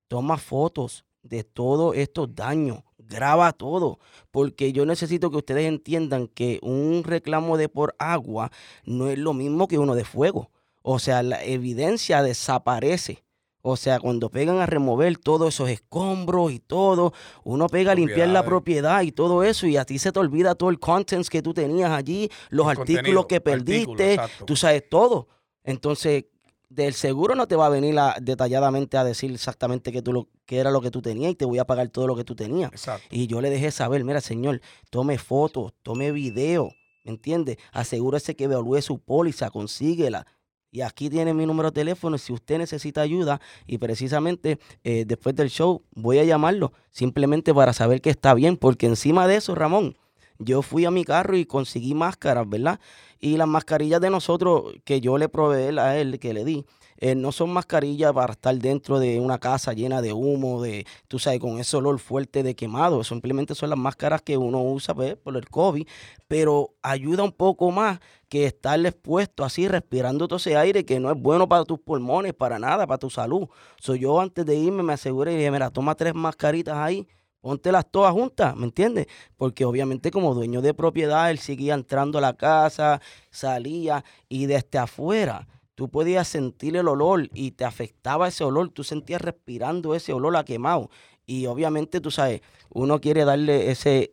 toma 0.08 0.38
fotos 0.38 1.04
de 1.22 1.44
todos 1.44 1.96
estos 1.96 2.34
daños, 2.34 2.82
graba 2.98 3.52
todo, 3.52 3.98
porque 4.30 4.72
yo 4.72 4.86
necesito 4.86 5.30
que 5.30 5.38
ustedes 5.38 5.66
entiendan 5.66 6.28
que 6.28 6.58
un 6.62 7.02
reclamo 7.04 7.56
de 7.56 7.68
por 7.68 7.94
agua 7.98 8.50
no 8.84 9.08
es 9.08 9.18
lo 9.18 9.34
mismo 9.34 9.68
que 9.68 9.78
uno 9.78 9.94
de 9.94 10.04
fuego. 10.04 10.50
O 10.82 10.98
sea, 10.98 11.22
la 11.22 11.44
evidencia 11.44 12.22
desaparece. 12.22 13.22
O 13.62 13.76
sea, 13.76 14.00
cuando 14.00 14.30
pegan 14.30 14.58
a 14.58 14.66
remover 14.66 15.18
todos 15.18 15.54
esos 15.54 15.68
escombros 15.68 16.50
y 16.52 16.60
todo, 16.60 17.12
uno 17.44 17.68
pega 17.68 17.92
a 17.92 17.94
limpiar 17.94 18.28
la 18.28 18.40
propiedad 18.46 19.02
y 19.02 19.12
todo 19.12 19.42
eso, 19.42 19.66
y 19.66 19.76
a 19.76 19.84
ti 19.84 19.98
se 19.98 20.12
te 20.12 20.18
olvida 20.18 20.54
todo 20.54 20.70
el 20.70 20.78
contents 20.80 21.28
que 21.28 21.42
tú 21.42 21.52
tenías 21.52 21.90
allí, 21.90 22.30
los 22.48 22.66
El 22.66 22.78
artículos 22.78 23.26
que 23.26 23.40
perdiste, 23.40 24.14
tú 24.46 24.56
sabes 24.56 24.88
todo. 24.88 25.28
Entonces, 25.62 26.24
del 26.70 26.94
seguro 26.94 27.34
no 27.34 27.46
te 27.48 27.56
va 27.56 27.66
a 27.66 27.68
venir 27.68 27.98
a- 27.98 28.16
detalladamente 28.20 28.96
a 28.96 29.04
decir 29.04 29.30
exactamente 29.32 29.90
qué, 29.92 30.02
tú 30.02 30.12
lo, 30.12 30.28
qué 30.46 30.58
era 30.58 30.70
lo 30.70 30.80
que 30.80 30.90
tú 30.90 31.02
tenías 31.02 31.32
y 31.32 31.34
te 31.34 31.44
voy 31.44 31.58
a 31.58 31.66
pagar 31.66 31.88
todo 31.88 32.06
lo 32.06 32.16
que 32.16 32.24
tú 32.24 32.34
tenías. 32.36 32.70
Exacto. 32.72 33.06
Y 33.10 33.26
yo 33.26 33.40
le 33.40 33.50
dejé 33.50 33.70
saber, 33.72 34.04
mira, 34.04 34.20
señor, 34.20 34.60
tome 34.88 35.18
fotos, 35.18 35.72
tome 35.82 36.12
video, 36.12 36.70
¿me 37.04 37.10
entiende? 37.10 37.58
Asegúrese 37.72 38.36
que 38.36 38.44
evalúe 38.44 38.80
su 38.82 39.00
póliza, 39.00 39.50
consíguela. 39.50 40.26
Y 40.72 40.82
aquí 40.82 41.10
tiene 41.10 41.34
mi 41.34 41.46
número 41.46 41.70
de 41.70 41.74
teléfono 41.74 42.16
si 42.18 42.32
usted 42.32 42.58
necesita 42.58 43.00
ayuda. 43.00 43.40
Y 43.66 43.78
precisamente 43.78 44.58
eh, 44.84 45.04
después 45.06 45.34
del 45.34 45.50
show 45.50 45.82
voy 45.92 46.18
a 46.18 46.24
llamarlo 46.24 46.72
simplemente 46.90 47.52
para 47.52 47.72
saber 47.72 48.00
que 48.00 48.10
está 48.10 48.34
bien. 48.34 48.56
Porque 48.56 48.86
encima 48.86 49.26
de 49.26 49.36
eso, 49.36 49.54
Ramón, 49.54 49.96
yo 50.40 50.62
fui 50.62 50.84
a 50.86 50.90
mi 50.90 51.04
carro 51.04 51.36
y 51.36 51.44
conseguí 51.44 51.94
máscaras, 51.94 52.48
¿verdad? 52.48 52.80
Y 53.20 53.36
las 53.36 53.46
mascarillas 53.46 54.00
de 54.00 54.10
nosotros 54.10 54.74
que 54.84 55.00
yo 55.00 55.18
le 55.18 55.28
proveí 55.28 55.78
a 55.78 55.98
él, 55.98 56.18
que 56.18 56.32
le 56.32 56.44
di, 56.44 56.64
eh, 56.96 57.14
no 57.14 57.32
son 57.32 57.50
mascarillas 57.50 58.12
para 58.12 58.32
estar 58.32 58.54
dentro 58.56 58.98
de 58.98 59.20
una 59.20 59.38
casa 59.38 59.72
llena 59.72 60.02
de 60.02 60.12
humo, 60.12 60.62
de, 60.62 60.86
tú 61.08 61.18
sabes, 61.18 61.40
con 61.40 61.58
ese 61.58 61.76
olor 61.76 61.98
fuerte 61.98 62.42
de 62.42 62.54
quemado. 62.54 63.04
Simplemente 63.04 63.54
son 63.54 63.70
las 63.70 63.78
máscaras 63.78 64.22
que 64.22 64.36
uno 64.36 64.62
usa 64.62 64.94
pues, 64.94 65.16
por 65.16 65.36
el 65.36 65.48
COVID, 65.48 65.86
pero 66.28 66.74
ayuda 66.82 67.22
un 67.22 67.32
poco 67.32 67.70
más 67.70 68.00
que 68.28 68.46
estar 68.46 68.78
expuesto 68.84 69.44
así, 69.44 69.66
respirando 69.68 70.28
todo 70.28 70.36
ese 70.36 70.56
aire 70.56 70.84
que 70.84 71.00
no 71.00 71.10
es 71.10 71.20
bueno 71.20 71.48
para 71.48 71.64
tus 71.64 71.78
pulmones, 71.78 72.32
para 72.32 72.58
nada, 72.58 72.86
para 72.86 72.98
tu 72.98 73.10
salud. 73.10 73.48
So, 73.78 73.94
yo 73.94 74.20
antes 74.20 74.46
de 74.46 74.56
irme 74.56 74.82
me 74.82 74.92
aseguré 74.92 75.32
y 75.32 75.36
dije, 75.36 75.50
mira, 75.50 75.70
toma 75.70 75.94
tres 75.94 76.14
mascaritas 76.14 76.76
ahí, 76.76 77.06
póntelas 77.40 77.86
todas 77.90 78.12
juntas, 78.12 78.56
¿me 78.56 78.64
entiendes? 78.64 79.06
Porque 79.36 79.64
obviamente 79.64 80.10
como 80.10 80.34
dueño 80.34 80.62
de 80.62 80.74
propiedad, 80.74 81.30
él 81.30 81.38
seguía 81.38 81.74
entrando 81.74 82.18
a 82.18 82.20
la 82.20 82.34
casa, 82.34 83.00
salía 83.30 84.04
y 84.28 84.46
desde 84.46 84.78
afuera 84.78 85.48
tú 85.74 85.88
podías 85.88 86.28
sentir 86.28 86.76
el 86.76 86.88
olor 86.88 87.30
y 87.32 87.52
te 87.52 87.64
afectaba 87.64 88.28
ese 88.28 88.44
olor, 88.44 88.68
tú 88.68 88.84
sentías 88.84 89.22
respirando 89.22 89.94
ese 89.94 90.12
olor 90.12 90.36
a 90.36 90.44
quemado. 90.44 90.90
Y 91.24 91.46
obviamente, 91.46 92.00
tú 92.02 92.10
sabes, 92.10 92.42
uno 92.68 93.00
quiere 93.00 93.24
darle 93.24 93.70
ese 93.70 94.10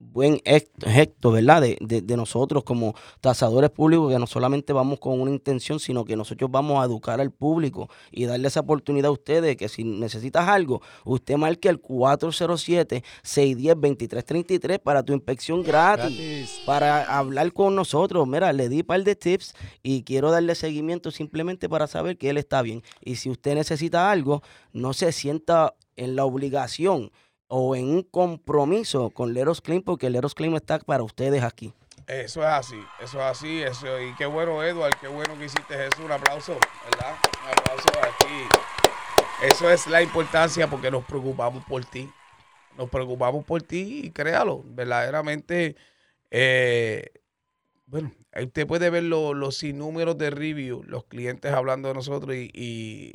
buen 0.00 0.40
gesto, 0.84 1.32
¿verdad? 1.32 1.62
De, 1.62 1.76
de- 1.80 2.02
de 2.02 2.16
nosotros 2.16 2.62
como 2.64 2.94
tasadores 3.20 3.70
públicos, 3.70 4.12
que 4.12 4.18
no 4.18 4.26
solamente 4.28 4.72
vamos 4.72 4.98
con 5.00 5.20
una 5.20 5.30
intención, 5.30 5.78
sino 5.80 6.04
que 6.04 6.16
nosotros 6.16 6.50
vamos 6.50 6.80
a 6.80 6.84
educar 6.86 7.20
al 7.20 7.30
público 7.32 7.88
y 8.12 8.24
darle 8.26 8.46
esa 8.48 8.60
oportunidad 8.60 9.08
a 9.08 9.12
ustedes 9.12 9.56
que 9.56 9.68
si 9.68 9.82
necesitas 9.84 10.48
algo, 10.48 10.80
usted 11.04 11.36
marque 11.36 11.68
el 11.68 11.80
407-610-2333 11.82 14.78
para 14.80 15.02
tu 15.02 15.12
inspección 15.12 15.62
gratis 15.62 16.16
Gratis. 16.16 16.60
para 16.66 17.18
hablar 17.18 17.52
con 17.52 17.74
nosotros. 17.74 18.26
Mira, 18.26 18.52
le 18.52 18.68
di 18.68 18.80
un 18.80 18.86
par 18.86 19.02
de 19.02 19.16
tips 19.16 19.54
y 19.82 20.02
quiero 20.04 20.30
darle 20.30 20.54
seguimiento 20.54 21.10
simplemente 21.10 21.68
para 21.68 21.86
saber 21.86 22.16
que 22.18 22.30
él 22.30 22.38
está 22.38 22.62
bien. 22.62 22.82
Y 23.00 23.16
si 23.16 23.30
usted 23.30 23.54
necesita 23.54 24.10
algo, 24.10 24.42
no 24.72 24.92
se 24.92 25.12
sienta 25.12 25.74
en 25.96 26.16
la 26.16 26.24
obligación 26.24 27.10
o 27.48 27.74
en 27.74 27.86
un 27.86 28.02
compromiso 28.02 29.10
con 29.10 29.34
Leros 29.34 29.60
Clean, 29.60 29.82
porque 29.82 30.10
Leros 30.10 30.34
Clean 30.34 30.54
está 30.54 30.78
para 30.78 31.02
ustedes 31.02 31.42
aquí. 31.42 31.72
Eso 32.06 32.40
es 32.40 32.48
así, 32.48 32.80
eso 33.00 33.18
es 33.18 33.24
así, 33.24 33.62
eso, 33.62 34.00
y 34.00 34.14
qué 34.14 34.24
bueno, 34.24 34.62
Edward, 34.62 34.94
qué 34.98 35.08
bueno 35.08 35.36
que 35.36 35.44
hiciste 35.44 35.86
eso, 35.86 36.02
un 36.02 36.12
aplauso, 36.12 36.56
¿verdad? 36.90 37.14
Un 37.42 37.50
aplauso 37.50 37.88
aquí. 38.00 38.48
Eso 39.42 39.70
es 39.70 39.86
la 39.86 40.02
importancia 40.02 40.68
porque 40.68 40.90
nos 40.90 41.04
preocupamos 41.04 41.64
por 41.66 41.84
ti, 41.84 42.10
nos 42.78 42.88
preocupamos 42.88 43.44
por 43.44 43.62
ti 43.62 44.00
y 44.04 44.10
créalo, 44.10 44.62
verdaderamente, 44.64 45.76
eh, 46.30 47.10
bueno, 47.84 48.10
usted 48.42 48.66
puede 48.66 48.88
ver 48.88 49.02
los 49.02 49.56
sinnúmeros 49.56 50.16
de 50.16 50.30
review, 50.30 50.82
los 50.84 51.04
clientes 51.04 51.52
hablando 51.52 51.88
de 51.88 51.94
nosotros 51.94 52.34
y, 52.34 53.14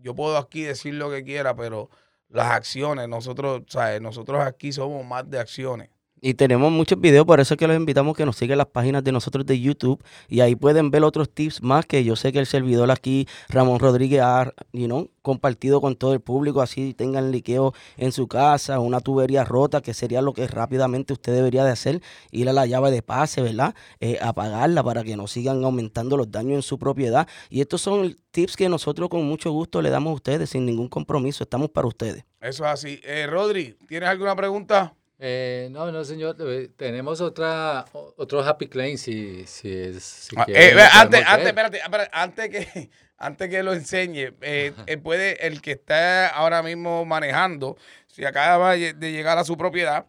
yo 0.00 0.14
puedo 0.14 0.36
aquí 0.36 0.62
decir 0.62 0.94
lo 0.94 1.10
que 1.10 1.24
quiera, 1.24 1.54
pero 1.54 1.90
las 2.32 2.50
acciones, 2.52 3.08
nosotros, 3.08 3.62
¿sabes? 3.68 4.00
nosotros 4.00 4.40
aquí 4.42 4.72
somos 4.72 5.04
más 5.04 5.28
de 5.28 5.38
acciones. 5.38 5.90
Y 6.24 6.34
tenemos 6.34 6.70
muchos 6.70 7.00
videos, 7.00 7.26
por 7.26 7.40
eso 7.40 7.54
es 7.54 7.58
que 7.58 7.66
los 7.66 7.76
invitamos 7.76 8.16
que 8.16 8.24
nos 8.24 8.36
sigan 8.36 8.56
las 8.56 8.68
páginas 8.68 9.02
de 9.02 9.10
nosotros 9.10 9.44
de 9.44 9.58
YouTube 9.58 10.00
y 10.28 10.38
ahí 10.38 10.54
pueden 10.54 10.92
ver 10.92 11.02
otros 11.02 11.28
tips 11.28 11.64
más 11.64 11.84
que 11.84 12.04
yo 12.04 12.14
sé 12.14 12.32
que 12.32 12.38
el 12.38 12.46
servidor 12.46 12.92
aquí, 12.92 13.26
Ramón 13.48 13.80
Rodríguez, 13.80 14.20
ha 14.22 14.54
you 14.72 15.10
compartido 15.20 15.80
con 15.80 15.96
todo 15.96 16.12
el 16.12 16.20
público, 16.20 16.62
así 16.62 16.94
tengan 16.94 17.32
liqueo 17.32 17.74
en 17.96 18.12
su 18.12 18.28
casa, 18.28 18.78
una 18.78 19.00
tubería 19.00 19.42
rota, 19.42 19.80
que 19.80 19.94
sería 19.94 20.22
lo 20.22 20.32
que 20.32 20.46
rápidamente 20.46 21.12
usted 21.12 21.34
debería 21.34 21.64
de 21.64 21.72
hacer, 21.72 22.00
ir 22.30 22.48
a 22.48 22.52
la 22.52 22.66
llave 22.66 22.92
de 22.92 23.02
pase, 23.02 23.42
¿verdad? 23.42 23.74
Eh, 23.98 24.18
apagarla 24.22 24.84
para 24.84 25.02
que 25.02 25.16
no 25.16 25.26
sigan 25.26 25.64
aumentando 25.64 26.16
los 26.16 26.30
daños 26.30 26.54
en 26.54 26.62
su 26.62 26.78
propiedad. 26.78 27.26
Y 27.50 27.62
estos 27.62 27.80
son 27.80 28.16
tips 28.30 28.56
que 28.56 28.68
nosotros 28.68 29.08
con 29.08 29.24
mucho 29.24 29.50
gusto 29.50 29.82
le 29.82 29.90
damos 29.90 30.12
a 30.12 30.14
ustedes 30.14 30.50
sin 30.50 30.66
ningún 30.66 30.86
compromiso, 30.86 31.42
estamos 31.42 31.70
para 31.70 31.88
ustedes. 31.88 32.24
Eso 32.40 32.64
es 32.64 32.70
así. 32.70 33.00
Eh, 33.02 33.26
Rodri, 33.26 33.76
¿tienes 33.88 34.08
alguna 34.08 34.36
pregunta? 34.36 34.94
Eh, 35.24 35.68
no, 35.70 35.92
no, 35.92 36.04
señor. 36.04 36.34
Eh, 36.40 36.70
tenemos 36.76 37.20
otra, 37.20 37.84
otro 37.92 38.42
Happy 38.42 38.66
Claim 38.66 38.98
si, 38.98 39.46
si 39.46 39.72
es. 39.72 40.28
Ah, 40.36 40.46
eh, 40.48 40.74
antes, 40.94 41.22
antes, 41.24 41.46
espérate, 41.46 41.80
antes 42.12 42.48
que, 42.48 42.90
antes 43.18 43.48
que 43.48 43.62
lo 43.62 43.72
enseñe, 43.72 44.34
eh, 44.40 44.72
puede, 45.00 45.46
el 45.46 45.62
que 45.62 45.72
está 45.72 46.26
ahora 46.26 46.60
mismo 46.64 47.04
manejando, 47.04 47.76
si 48.08 48.24
acaba 48.24 48.72
de 48.72 49.12
llegar 49.12 49.38
a 49.38 49.44
su 49.44 49.56
propiedad, 49.56 50.06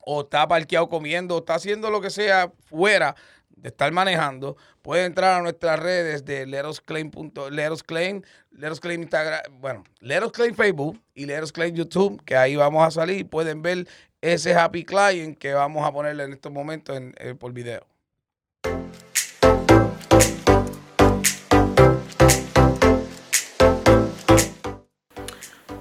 o 0.00 0.20
está 0.20 0.46
parqueado 0.46 0.90
comiendo, 0.90 1.36
o 1.36 1.38
está 1.38 1.54
haciendo 1.54 1.88
lo 1.88 2.02
que 2.02 2.10
sea 2.10 2.52
fuera 2.66 3.16
de 3.56 3.68
estar 3.68 3.90
manejando, 3.92 4.56
puede 4.82 5.04
entrar 5.04 5.38
a 5.38 5.42
nuestras 5.42 5.78
redes 5.78 6.24
de 6.24 6.46
Lerosclaim, 6.46 7.10
Lerosclaim, 7.50 8.22
Lerosclaim 8.50 9.02
Instagram, 9.02 9.40
bueno, 9.60 9.84
Lerosclaim 10.00 10.54
Facebook 10.54 11.00
y 11.14 11.26
Lerosclaim 11.26 11.74
YouTube, 11.74 12.22
que 12.24 12.36
ahí 12.36 12.56
vamos 12.56 12.86
a 12.86 12.90
salir, 12.90 13.28
pueden 13.28 13.62
ver 13.62 13.86
ese 14.20 14.54
Happy 14.54 14.84
Client 14.84 15.38
que 15.38 15.52
vamos 15.52 15.86
a 15.86 15.92
ponerle 15.92 16.24
en 16.24 16.32
estos 16.32 16.52
momentos 16.52 16.96
en, 16.96 17.14
eh, 17.18 17.34
por 17.34 17.52
video. 17.52 17.93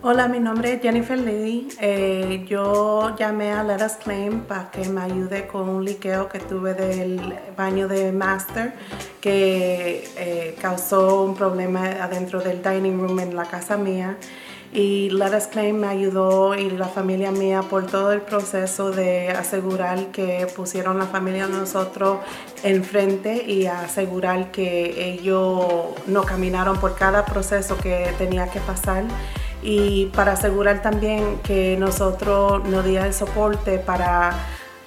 Hola, 0.06 0.28
mi 0.28 0.42
nombre 0.42 0.74
es 0.74 0.82
Jennifer 0.82 1.18
Lee. 1.18 1.70
Eh, 1.80 2.44
yo 2.46 3.16
llamé 3.16 3.54
a 3.54 3.64
Let 3.64 3.86
Us 3.86 3.94
Claim 3.94 4.42
para 4.42 4.70
que 4.70 4.90
me 4.90 5.00
ayude 5.00 5.48
con 5.48 5.70
un 5.70 5.86
liqueo 5.86 6.28
que 6.28 6.40
tuve 6.40 6.74
del 6.74 7.22
baño 7.56 7.88
de 7.88 8.12
Master 8.12 8.74
que 9.22 10.06
eh, 10.18 10.58
causó 10.62 11.24
un 11.24 11.36
problema 11.36 11.86
adentro 12.02 12.42
del 12.42 12.62
dining 12.62 13.00
room 13.00 13.22
en 13.22 13.34
la 13.34 13.46
casa 13.46 13.78
mía. 13.78 14.18
Y 14.74 15.10
Let 15.12 15.38
Us 15.38 15.48
Claim 15.48 15.78
me 15.78 15.88
ayudó 15.88 16.54
y 16.54 16.70
la 16.72 16.90
familia 16.90 17.32
mía 17.32 17.62
por 17.62 17.86
todo 17.86 18.12
el 18.12 18.20
proceso 18.20 18.92
de 18.92 19.30
asegurar 19.30 20.08
que 20.08 20.48
pusieron 20.54 21.00
la 21.00 21.06
familia 21.06 21.48
de 21.48 21.54
nosotros 21.54 22.18
enfrente 22.64 23.50
y 23.50 23.68
asegurar 23.68 24.52
que 24.52 25.14
ellos 25.14 25.94
no 26.08 26.24
caminaron 26.24 26.78
por 26.82 26.96
cada 26.96 27.24
proceso 27.24 27.78
que 27.78 28.14
tenía 28.18 28.48
que 28.48 28.60
pasar 28.60 29.06
y 29.64 30.08
para 30.08 30.34
asegurar 30.34 30.82
también 30.82 31.40
que 31.44 31.78
nosotros 31.78 32.64
nos 32.66 32.84
diera 32.84 33.08
el 33.08 33.14
soporte 33.14 33.80
para 33.80 34.34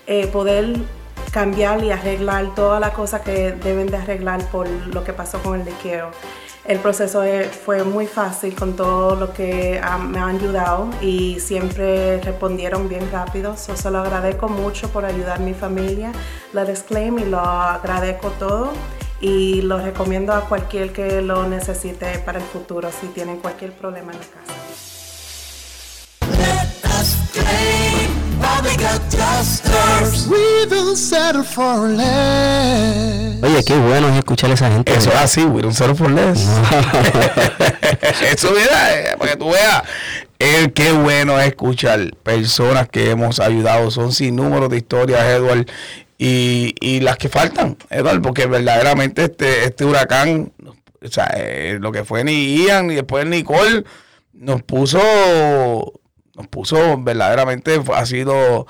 eh, 0.07 0.27
poder 0.29 0.77
cambiar 1.33 1.83
y 1.83 1.91
arreglar 1.91 2.55
todas 2.55 2.81
las 2.81 2.91
cosas 2.91 3.23
que 3.23 3.53
deben 3.53 3.89
de 3.89 3.97
arreglar 3.97 4.45
por 4.51 4.69
lo 4.69 5.03
que 5.05 5.13
pasó 5.13 5.39
con 5.41 5.61
el 5.61 5.67
liqueo. 5.67 6.11
El 6.67 6.81
proceso 6.81 7.23
fue 7.65 7.85
muy 7.85 8.09
fácil 8.09 8.57
con 8.57 8.75
todo 8.75 9.15
lo 9.15 9.33
que 9.33 9.81
me 10.09 10.19
han 10.19 10.37
ayudado 10.37 10.89
y 11.01 11.39
siempre 11.39 12.21
respondieron 12.21 12.89
bien 12.89 13.09
rápido. 13.13 13.57
So, 13.57 13.77
se 13.77 13.89
lo 13.89 13.99
agradezco 13.99 14.49
mucho 14.49 14.89
por 14.89 15.05
ayudar 15.05 15.37
a 15.37 15.41
mi 15.41 15.55
familia. 15.55 16.11
Let 16.53 16.73
us 16.73 16.83
claim 16.83 17.21
y 17.21 17.25
lo 17.25 17.39
agradezco 17.39 18.31
todo 18.31 18.73
y 19.21 19.63
lo 19.63 19.79
recomiendo 19.79 20.33
a 20.33 20.49
cualquier 20.49 20.93
que 20.93 21.23
lo 21.23 21.47
necesite 21.49 22.19
para 22.19 22.39
el 22.39 22.45
futuro 22.45 22.91
si 22.91 23.07
tienen 23.09 23.39
cualquier 23.39 23.73
problema 23.73 24.13
en 24.13 24.19
la 24.19 24.25
casa. 24.25 24.66
Oye, 33.43 33.65
qué 33.65 33.77
bueno 33.77 34.09
es 34.09 34.19
escuchar 34.19 34.51
a 34.51 34.55
esa 34.55 34.71
gente. 34.71 34.93
Eso 34.93 35.11
es 35.11 35.17
así, 35.17 35.45
we 35.45 35.63
don't 35.63 35.75
settle 35.75 35.95
for 35.95 36.11
less. 36.11 36.41
Eso, 38.33 38.51
mira, 38.51 38.99
eh, 38.99 39.17
para 39.19 39.33
que 39.33 39.37
tú 39.37 39.51
veas. 39.51 39.83
Eh, 40.39 40.71
qué 40.75 40.93
bueno 40.93 41.39
es 41.41 41.49
escuchar 41.49 42.15
personas 42.23 42.89
que 42.89 43.11
hemos 43.11 43.41
ayudado. 43.41 43.91
Son 43.91 44.13
sin 44.13 44.37
número 44.37 44.69
de 44.69 44.79
historias, 44.79 45.23
Edward. 45.25 45.67
Y, 46.19 46.75
y 46.81 47.01
las 47.01 47.19
que 47.19 47.29
faltan, 47.29 47.77
Edward, 47.91 48.23
porque 48.23 48.47
verdaderamente 48.47 49.25
este, 49.25 49.65
este 49.65 49.85
huracán, 49.85 50.53
o 50.65 51.09
sea, 51.09 51.31
eh, 51.37 51.77
lo 51.79 51.93
que 51.93 52.05
fue 52.05 52.25
ni 52.25 52.57
Ian 52.57 52.91
y 52.91 52.95
después 52.95 53.27
Nicole, 53.27 53.85
nos 54.33 54.63
puso 54.63 55.01
nos 56.37 56.47
puso 56.49 56.77
verdaderamente, 56.99 57.81
ha 57.95 58.07
sido 58.07 58.67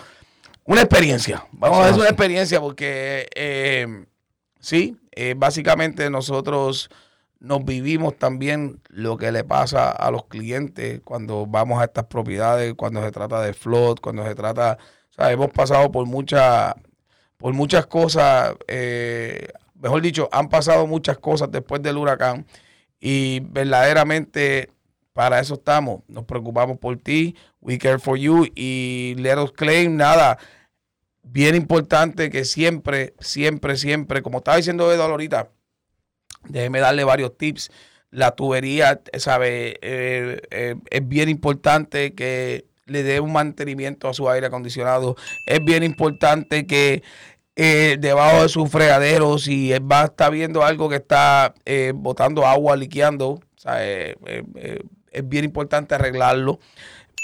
una 0.65 0.83
experiencia. 0.83 1.45
Vamos 1.53 1.79
a 1.79 1.87
ver 1.87 1.95
una 1.95 2.09
experiencia 2.09 2.61
porque 2.61 3.29
eh, 3.35 4.07
sí, 4.61 4.97
eh, 5.13 5.35
básicamente 5.37 6.09
nosotros 6.11 6.91
nos 7.39 7.65
vivimos 7.65 8.17
también 8.17 8.81
lo 8.89 9.17
que 9.17 9.31
le 9.31 9.45
pasa 9.45 9.91
a 9.91 10.11
los 10.11 10.25
clientes 10.27 11.01
cuando 11.05 11.47
vamos 11.47 11.81
a 11.81 11.85
estas 11.85 12.07
propiedades, 12.07 12.75
cuando 12.75 13.03
se 13.03 13.11
trata 13.13 13.41
de 13.43 13.53
flood, 13.53 13.99
cuando 14.01 14.25
se 14.25 14.35
trata, 14.35 14.79
o 15.11 15.15
sea, 15.15 15.33
hemos 15.33 15.51
pasado 15.51 15.91
por 15.91 16.07
muchas, 16.07 16.75
por 17.37 17.53
muchas 17.53 17.87
cosas, 17.87 18.55
eh, 18.69 19.49
mejor 19.75 20.03
dicho, 20.03 20.29
han 20.33 20.49
pasado 20.49 20.87
muchas 20.87 21.19
cosas 21.19 21.51
después 21.51 21.83
del 21.83 21.99
huracán 21.99 22.47
y 22.99 23.41
verdaderamente 23.41 24.71
para 25.17 25.41
eso 25.41 25.55
estamos. 25.55 26.03
Nos 26.09 26.27
preocupamos 26.27 26.77
por 26.77 26.99
ti. 26.99 27.37
We 27.63 27.79
care 27.79 27.99
for 27.99 28.19
you. 28.19 28.47
Y 28.55 29.15
let 29.17 29.39
us 29.39 29.51
claim 29.51 29.97
nada. 29.97 30.37
Bien 31.23 31.55
importante 31.55 32.29
que 32.29 32.45
siempre, 32.45 33.15
siempre, 33.19 33.79
siempre, 33.79 34.21
como 34.21 34.39
estaba 34.39 34.59
diciendo 34.59 34.93
Eduardo 34.93 35.13
ahorita, 35.13 35.49
déjeme 36.51 36.81
darle 36.81 37.03
varios 37.05 37.35
tips. 37.39 37.71
La 38.11 38.33
tubería, 38.33 39.01
sabe, 39.17 39.79
eh, 39.81 40.43
eh, 40.51 40.75
es 40.91 41.09
bien 41.09 41.31
importante 41.31 42.15
que 42.15 42.67
le 42.85 43.03
dé 43.03 43.19
un 43.21 43.33
mantenimiento 43.33 44.11
a 44.11 44.15
su 44.15 44.29
aire 44.29 44.49
acondicionado. 44.49 45.17
Es 45.47 45.65
bien 45.65 45.83
importante 45.83 46.67
que 46.67 47.03
eh, 47.57 47.97
debajo 47.99 48.43
de 48.43 48.51
su 48.51 48.67
fregadero, 48.67 49.39
si 49.39 49.71
va 49.79 50.03
a 50.03 50.05
estar 50.05 50.31
viendo 50.31 50.63
algo 50.63 50.91
que 50.91 50.97
está 50.97 51.55
botando 51.95 52.47
agua, 52.47 52.77
liqueando, 52.77 53.41
o 53.67 53.71
sea, 53.71 53.85
es 53.85 55.29
bien 55.29 55.45
importante 55.45 55.95
arreglarlo, 55.95 56.61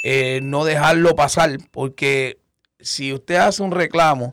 eh, 0.05 0.40
no 0.42 0.64
dejarlo 0.64 1.14
pasar, 1.14 1.59
porque 1.70 2.40
si 2.81 3.12
usted 3.12 3.37
hace 3.37 3.62
un 3.62 3.70
reclamo 3.70 4.31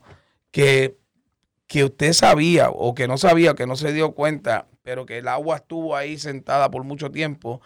que, 0.52 0.98
que 1.68 1.84
usted 1.84 2.14
sabía 2.14 2.70
o 2.70 2.96
que 2.96 3.08
no 3.08 3.18
sabía, 3.18 3.54
que 3.54 3.68
no 3.68 3.76
se 3.76 3.94
dio 3.94 4.14
cuenta, 4.14 4.68
pero 4.82 5.06
que 5.06 5.20
el 5.20 5.28
agua 5.28 5.58
estuvo 5.58 5.96
ahí 5.96 6.18
sentada 6.18 6.72
por 6.72 6.84
mucho 6.84 7.12
tiempo, 7.12 7.62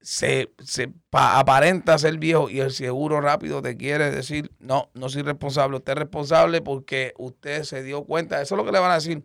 se, 0.00 0.50
se 0.64 0.90
aparenta 1.12 1.98
ser 1.98 2.18
viejo 2.18 2.48
y 2.48 2.60
el 2.60 2.72
seguro 2.72 3.20
rápido 3.20 3.60
te 3.60 3.76
quiere 3.76 4.10
decir, 4.10 4.50
no, 4.58 4.90
no 4.94 5.08
soy 5.08 5.22
responsable, 5.22 5.76
usted 5.76 5.92
es 5.92 5.98
responsable 5.98 6.62
porque 6.62 7.12
usted 7.18 7.64
se 7.64 7.82
dio 7.82 8.04
cuenta, 8.04 8.40
eso 8.40 8.54
es 8.54 8.58
lo 8.58 8.64
que 8.64 8.72
le 8.72 8.80
van 8.80 8.92
a 8.92 8.94
decir, 8.94 9.22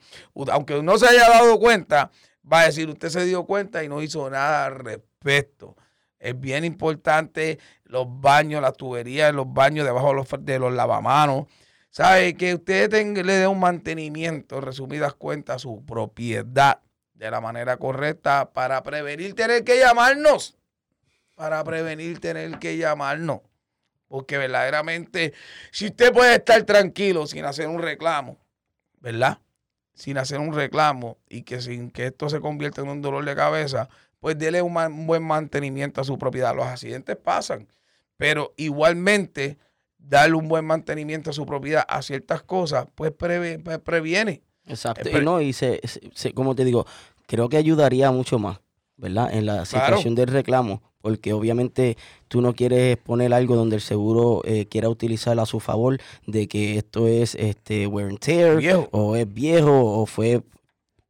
aunque 0.52 0.84
no 0.84 0.98
se 0.98 1.08
haya 1.08 1.30
dado 1.30 1.58
cuenta, 1.60 2.12
va 2.52 2.62
a 2.62 2.66
decir, 2.66 2.90
usted 2.90 3.10
se 3.10 3.26
dio 3.26 3.46
cuenta 3.46 3.84
y 3.84 3.90
no 3.90 4.02
hizo 4.02 4.30
nada 4.30 4.66
al 4.66 4.76
respecto. 4.76 5.76
Es 6.20 6.40
bien 6.40 6.64
importante 6.66 7.60
los 7.84 8.06
baños, 8.08 8.62
las 8.62 8.76
tuberías 8.76 9.34
los 9.34 9.52
baños 9.52 9.86
debajo 9.86 10.14
de 10.40 10.60
los, 10.60 10.74
lavamanos. 10.74 11.48
¿Sabe? 11.90 12.36
Que 12.36 12.56
usted 12.56 12.92
le 12.92 13.34
dé 13.34 13.48
un 13.48 13.60
mantenimiento, 13.60 14.60
resumidas 14.60 15.14
cuentas, 15.14 15.58
a 15.58 15.60
su 15.60 15.86
propiedad 15.86 16.82
de 17.14 17.32
la 17.32 17.40
manera 17.40 17.78
correcta 17.78 18.52
para 18.52 18.84
prevenir 18.84 19.34
tener 19.34 19.64
que 19.64 19.80
llamarnos. 19.80 20.58
Para 21.36 21.64
prevenir 21.64 22.20
tener 22.20 22.60
que 22.60 22.78
llamarnos. 22.78 23.42
Porque 24.08 24.38
verdaderamente, 24.38 25.34
si 25.72 25.88
usted 25.88 26.14
puede 26.14 26.36
estar 26.36 26.64
tranquilo 26.64 27.28
sin 27.28 27.46
hacer 27.46 27.68
un 27.68 27.82
reclamo, 27.82 28.38
¿verdad? 29.00 29.40
Sin 29.96 30.18
hacer 30.20 30.40
un 30.40 30.54
reclamo 30.54 31.18
y 31.28 31.42
que 31.42 31.62
sin 31.62 31.90
que 31.90 32.06
esto 32.08 32.30
se 32.30 32.40
convierta 32.42 32.82
en 32.82 32.90
un 32.90 33.02
dolor 33.02 33.26
de 33.26 33.34
cabeza, 33.36 33.90
pues 34.20 34.38
dele 34.38 34.62
un, 34.62 34.76
un 34.78 35.08
buen 35.08 35.24
mantenimiento 35.24 36.02
a 36.02 36.04
su 36.04 36.18
propiedad. 36.20 36.54
Los 36.56 36.66
accidentes 36.68 37.16
pasan, 37.16 37.68
pero 38.18 38.54
igualmente 38.58 39.58
darle 39.98 40.36
un 40.36 40.48
buen 40.48 40.66
mantenimiento 40.66 41.30
a 41.32 41.34
su 41.34 41.46
propiedad 41.46 41.86
a 41.88 42.02
ciertas 42.02 42.44
cosas, 42.44 42.86
pues, 42.94 43.12
previene. 43.12 43.60
Pues 43.64 43.80
previene. 43.80 44.44
Exacto. 44.68 45.08
Eh, 45.10 45.20
y 45.22 45.26
no, 45.26 45.42
y 45.42 45.54
se, 45.54 45.80
se- 45.84 46.02
se- 46.14 46.34
como 46.34 46.56
te 46.56 46.66
digo, 46.66 46.86
creo 47.28 47.50
que 47.50 47.58
ayudaría 47.58 48.12
mucho 48.12 48.38
más, 48.38 48.60
¿verdad? 48.98 49.34
En 49.34 49.46
la 49.46 49.64
Claro. 49.64 49.66
situación 49.66 50.14
del 50.16 50.28
reclamo, 50.28 50.82
porque 51.06 51.34
obviamente 51.34 51.98
tú 52.28 52.42
no 52.42 52.56
quieres 52.56 52.98
poner 52.98 53.32
algo 53.32 53.56
donde 53.56 53.76
el 53.76 53.82
seguro 53.84 54.42
eh, 54.44 54.66
quiera 54.66 54.90
utilizar 54.90 55.40
a 55.40 55.46
su 55.46 55.60
favor 55.60 56.00
de 56.26 56.48
que 56.48 56.80
esto 56.80 57.08
es 57.08 57.36
este 57.36 57.86
wear 57.86 58.10
and 58.10 58.18
tear, 58.18 58.58
Viejo. 58.58 58.88
o 58.90 59.16
es 59.16 59.32
viejo, 59.32 60.02
o 60.02 60.08
fue, 60.08 60.42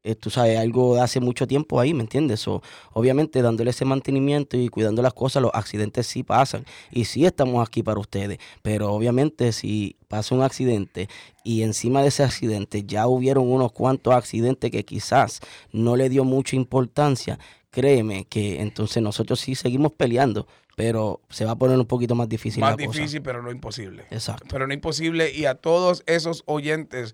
eh, 0.05 0.13
tú 0.13 0.29
sabes, 0.29 0.59
algo 0.59 0.93
de 0.95 1.01
hace 1.01 1.19
mucho 1.19 1.47
tiempo 1.47 1.79
ahí, 1.79 1.95
¿me 1.95 2.01
entiendes? 2.01 2.47
O, 2.47 2.61
obviamente 2.93 3.41
dándole 3.41 3.71
ese 3.71 3.85
mantenimiento 3.85 4.55
y 4.55 4.69
cuidando 4.69 5.01
las 5.01 5.15
cosas, 5.15 5.41
los 5.41 5.51
accidentes 5.53 6.05
sí 6.05 6.21
pasan. 6.21 6.63
Y 6.91 7.05
sí 7.05 7.25
estamos 7.25 7.67
aquí 7.67 7.81
para 7.81 7.99
ustedes, 7.99 8.37
pero 8.61 8.93
obviamente 8.93 9.51
si 9.51 9.97
pasa 10.07 10.35
un 10.35 10.43
accidente 10.43 11.09
y 11.43 11.63
encima 11.63 12.03
de 12.03 12.09
ese 12.09 12.23
accidente 12.23 12.83
ya 12.83 13.07
hubieron 13.07 13.51
unos 13.51 13.71
cuantos 13.71 14.13
accidentes 14.13 14.69
que 14.69 14.85
quizás 14.85 15.41
no 15.71 15.95
le 15.95 16.07
dio 16.07 16.23
mucha 16.23 16.55
importancia, 16.55 17.39
créeme 17.71 18.25
que 18.25 18.61
entonces 18.61 19.01
nosotros 19.01 19.39
sí 19.39 19.55
seguimos 19.55 19.91
peleando, 19.93 20.47
pero 20.75 21.21
se 21.29 21.45
va 21.45 21.51
a 21.53 21.55
poner 21.55 21.79
un 21.79 21.87
poquito 21.87 22.13
más 22.13 22.29
difícil 22.29 22.61
Más 22.61 22.77
la 22.77 22.85
cosa. 22.85 22.99
difícil, 22.99 23.23
pero 23.23 23.41
no 23.41 23.49
imposible. 23.49 24.05
Exacto. 24.11 24.45
Pero 24.51 24.67
no 24.67 24.73
imposible. 24.73 25.31
Y 25.33 25.45
a 25.45 25.55
todos 25.55 26.03
esos 26.05 26.43
oyentes, 26.45 27.13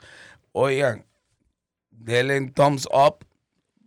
oigan, 0.52 1.06
denle 2.04 2.38
un 2.38 2.52
thumbs 2.52 2.88
up, 2.92 3.26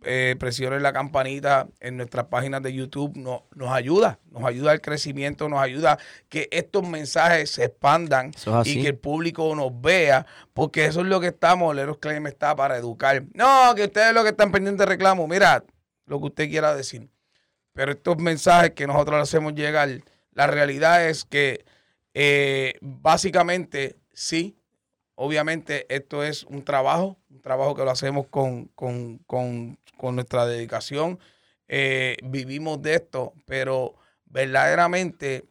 eh, 0.07 0.35
presionen 0.37 0.83
la 0.83 0.93
campanita 0.93 1.67
en 1.79 1.97
nuestras 1.97 2.25
páginas 2.25 2.61
de 2.61 2.73
YouTube. 2.73 3.17
No, 3.17 3.47
nos 3.55 3.71
ayuda, 3.71 4.19
nos 4.29 4.43
ayuda 4.43 4.71
al 4.71 4.81
crecimiento, 4.81 5.49
nos 5.49 5.59
ayuda 5.59 5.97
que 6.29 6.47
estos 6.51 6.87
mensajes 6.87 7.49
se 7.49 7.65
expandan 7.65 8.29
es 8.35 8.67
y 8.67 8.83
que 8.83 8.89
el 8.89 8.97
público 8.97 9.55
nos 9.55 9.81
vea, 9.81 10.27
porque 10.53 10.85
eso 10.85 11.01
es 11.01 11.07
lo 11.07 11.19
que 11.19 11.27
estamos, 11.27 11.75
Leros 11.75 11.97
Claim 11.97 12.27
está 12.27 12.55
para 12.55 12.77
educar. 12.77 13.23
No, 13.33 13.73
que 13.75 13.85
ustedes 13.85 14.13
lo 14.13 14.21
que 14.23 14.29
están 14.29 14.51
pendientes 14.51 14.85
de 14.85 14.91
reclamo, 14.91 15.27
mira, 15.27 15.63
lo 16.05 16.19
que 16.19 16.25
usted 16.27 16.49
quiera 16.49 16.75
decir. 16.75 17.09
Pero 17.73 17.91
estos 17.91 18.17
mensajes 18.17 18.71
que 18.71 18.85
nosotros 18.85 19.21
hacemos 19.21 19.55
llegar, 19.55 19.89
la 20.33 20.47
realidad 20.47 21.09
es 21.09 21.25
que 21.25 21.65
eh, 22.13 22.75
básicamente 22.79 23.95
sí, 24.13 24.55
obviamente 25.15 25.85
esto 25.93 26.23
es 26.23 26.43
un 26.43 26.63
trabajo, 26.63 27.17
un 27.29 27.41
trabajo 27.41 27.75
que 27.75 27.83
lo 27.83 27.91
hacemos 27.91 28.27
con, 28.27 28.65
con- 28.75 29.17
con- 29.19 29.77
con 29.97 30.15
nuestra 30.15 30.45
dedicación. 30.45 31.19
Eh, 31.67 32.17
vivimos 32.23 32.81
de 32.81 32.95
esto, 32.95 33.33
pero 33.45 33.95
verdaderamente 34.25 35.45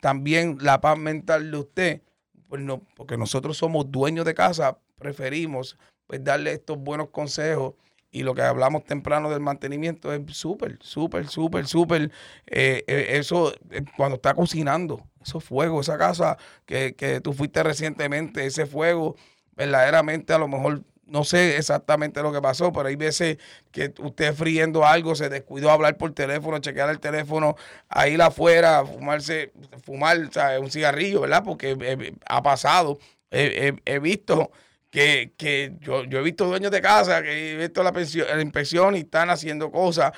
también 0.00 0.58
la 0.60 0.80
paz 0.80 0.98
mental 0.98 1.50
de 1.50 1.56
usted, 1.56 2.02
pues 2.48 2.62
porque 2.96 3.16
nosotros 3.16 3.56
somos 3.56 3.90
dueños 3.90 4.24
de 4.24 4.34
casa, 4.34 4.78
preferimos 4.98 5.76
pues 6.06 6.24
darle 6.24 6.52
estos 6.52 6.76
buenos 6.78 7.10
consejos 7.10 7.74
y 8.10 8.22
lo 8.24 8.34
que 8.34 8.42
hablamos 8.42 8.84
temprano 8.84 9.30
del 9.30 9.40
mantenimiento 9.40 10.12
es 10.12 10.20
súper, 10.36 10.78
súper, 10.80 11.28
súper, 11.28 11.66
súper. 11.66 12.10
eh, 12.46 12.84
eh, 12.86 13.06
eso, 13.18 13.52
eh, 13.70 13.82
cuando 13.96 14.16
está 14.16 14.34
cocinando, 14.34 15.06
esos 15.22 15.44
fuegos, 15.44 15.88
esa 15.88 15.98
casa 15.98 16.36
que, 16.66 16.94
que 16.96 17.20
tú 17.20 17.32
fuiste 17.32 17.62
recientemente, 17.62 18.46
ese 18.46 18.66
fuego, 18.66 19.16
verdaderamente 19.56 20.32
a 20.32 20.38
lo 20.38 20.48
mejor, 20.48 20.82
no 21.06 21.24
sé 21.24 21.56
exactamente 21.56 22.22
lo 22.22 22.32
que 22.32 22.40
pasó, 22.40 22.72
pero 22.72 22.88
hay 22.88 22.96
veces 22.96 23.38
que 23.72 23.92
usted 23.98 24.34
friendo 24.34 24.84
algo, 24.86 25.14
se 25.14 25.28
descuidó 25.28 25.70
hablar 25.70 25.96
por 25.96 26.12
teléfono, 26.12 26.58
chequear 26.58 26.88
el 26.90 27.00
teléfono, 27.00 27.56
a 27.88 28.08
ir 28.08 28.22
afuera, 28.22 28.84
fumarse, 28.86 29.52
fumar 29.84 30.18
un 30.60 30.70
cigarrillo, 30.70 31.20
¿verdad? 31.22 31.42
Porque 31.44 31.76
eh, 31.80 32.14
ha 32.26 32.42
pasado. 32.42 32.98
He- 33.32 33.68
he- 33.86 33.94
he 33.94 33.98
visto 34.00 34.50
que, 34.90 35.32
que 35.36 35.76
yo, 35.80 36.04
yo 36.04 36.18
he 36.18 36.22
visto 36.22 36.46
dueños 36.46 36.70
de 36.70 36.80
casa 36.80 37.22
que 37.22 37.52
he 37.52 37.56
visto 37.56 37.82
la, 37.82 37.92
pensión, 37.92 38.26
la 38.28 38.42
inspección 38.42 38.96
y 38.96 39.00
están 39.00 39.30
haciendo 39.30 39.70
cosas, 39.70 40.12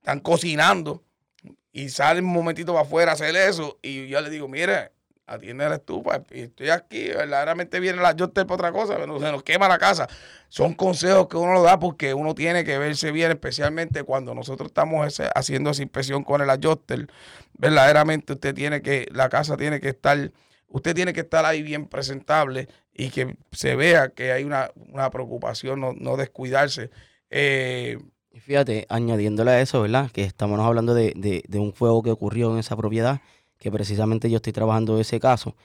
están 0.00 0.20
cocinando 0.20 1.02
y 1.72 1.88
salen 1.88 2.24
un 2.24 2.32
momentito 2.32 2.72
para 2.72 2.86
afuera 2.86 3.10
a 3.12 3.14
hacer 3.14 3.36
eso 3.36 3.78
y 3.82 4.08
yo 4.08 4.20
le 4.20 4.30
digo, 4.30 4.48
mire, 4.48 4.92
atiende 5.26 5.68
la 5.68 5.76
estufa 5.76 6.22
estoy 6.30 6.70
aquí, 6.70 7.08
verdaderamente 7.08 7.80
viene 7.80 8.00
la 8.00 8.14
Jotter 8.16 8.46
para 8.46 8.54
otra 8.54 8.72
cosa, 8.72 8.96
pero 8.96 9.18
se 9.18 9.32
nos 9.32 9.42
quema 9.42 9.68
la 9.68 9.78
casa. 9.78 10.08
Son 10.48 10.74
consejos 10.74 11.26
que 11.28 11.36
uno 11.36 11.52
lo 11.52 11.62
da 11.62 11.78
porque 11.78 12.14
uno 12.14 12.34
tiene 12.34 12.64
que 12.64 12.78
verse 12.78 13.10
bien, 13.10 13.32
especialmente 13.32 14.04
cuando 14.04 14.34
nosotros 14.34 14.68
estamos 14.68 15.20
haciendo 15.34 15.70
esa 15.70 15.82
inspección 15.82 16.22
con 16.22 16.40
el 16.40 16.50
adjuster. 16.50 17.08
Verdaderamente 17.58 18.34
usted 18.34 18.54
tiene 18.54 18.80
que, 18.82 19.08
la 19.10 19.28
casa 19.28 19.56
tiene 19.56 19.80
que 19.80 19.88
estar, 19.88 20.30
usted 20.76 20.94
tiene 20.94 21.12
que 21.12 21.20
estar 21.20 21.44
ahí 21.44 21.62
bien 21.62 21.86
presentable 21.86 22.68
y 22.94 23.10
que 23.10 23.36
se 23.52 23.76
vea 23.76 24.10
que 24.10 24.32
hay 24.32 24.44
una, 24.44 24.70
una 24.76 25.10
preocupación, 25.10 25.80
no, 25.80 25.92
no 25.92 26.16
descuidarse. 26.16 26.90
Eh, 27.30 27.98
fíjate, 28.40 28.86
añadiéndole 28.88 29.50
a 29.52 29.60
eso, 29.60 29.82
¿verdad? 29.82 30.10
Que 30.10 30.24
estamos 30.24 30.60
hablando 30.60 30.94
de, 30.94 31.12
de- 31.16 31.42
de 31.48 31.58
un 31.58 31.72
fuego 31.72 32.02
que 32.02 32.10
ocurrió 32.10 32.52
en 32.52 32.58
esa 32.58 32.76
propiedad, 32.76 33.20
que 33.58 33.70
precisamente 33.70 34.30
yo 34.30 34.36
estoy 34.36 34.52
trabajando 34.52 35.00
ese 35.00 35.18
caso. 35.20 35.56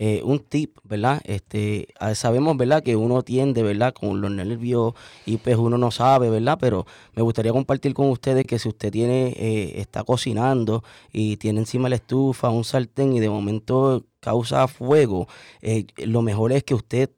Eh, 0.00 0.22
un 0.24 0.38
tip, 0.38 0.78
¿verdad? 0.84 1.20
Este, 1.24 1.88
sabemos, 2.14 2.56
¿verdad? 2.56 2.82
Que 2.82 2.94
uno 2.94 3.22
tiende, 3.22 3.62
¿verdad? 3.64 3.92
Con 3.92 4.20
los 4.20 4.30
nervios 4.30 4.94
y 5.26 5.38
pues 5.38 5.56
uno 5.56 5.76
no 5.76 5.90
sabe, 5.90 6.30
¿verdad? 6.30 6.56
Pero 6.60 6.86
me 7.14 7.22
gustaría 7.22 7.52
compartir 7.52 7.94
con 7.94 8.08
ustedes 8.10 8.46
que 8.46 8.58
si 8.60 8.68
usted 8.68 8.92
tiene, 8.92 9.34
eh, 9.36 9.80
está 9.80 10.04
cocinando 10.04 10.84
y 11.12 11.36
tiene 11.36 11.60
encima 11.60 11.88
la 11.88 11.96
estufa, 11.96 12.48
un 12.50 12.64
sartén 12.64 13.12
y 13.14 13.20
de 13.20 13.28
momento 13.28 14.04
causa 14.20 14.68
fuego, 14.68 15.26
eh, 15.62 15.86
lo 15.96 16.22
mejor 16.22 16.52
es 16.52 16.62
que 16.64 16.74
usted 16.74 17.10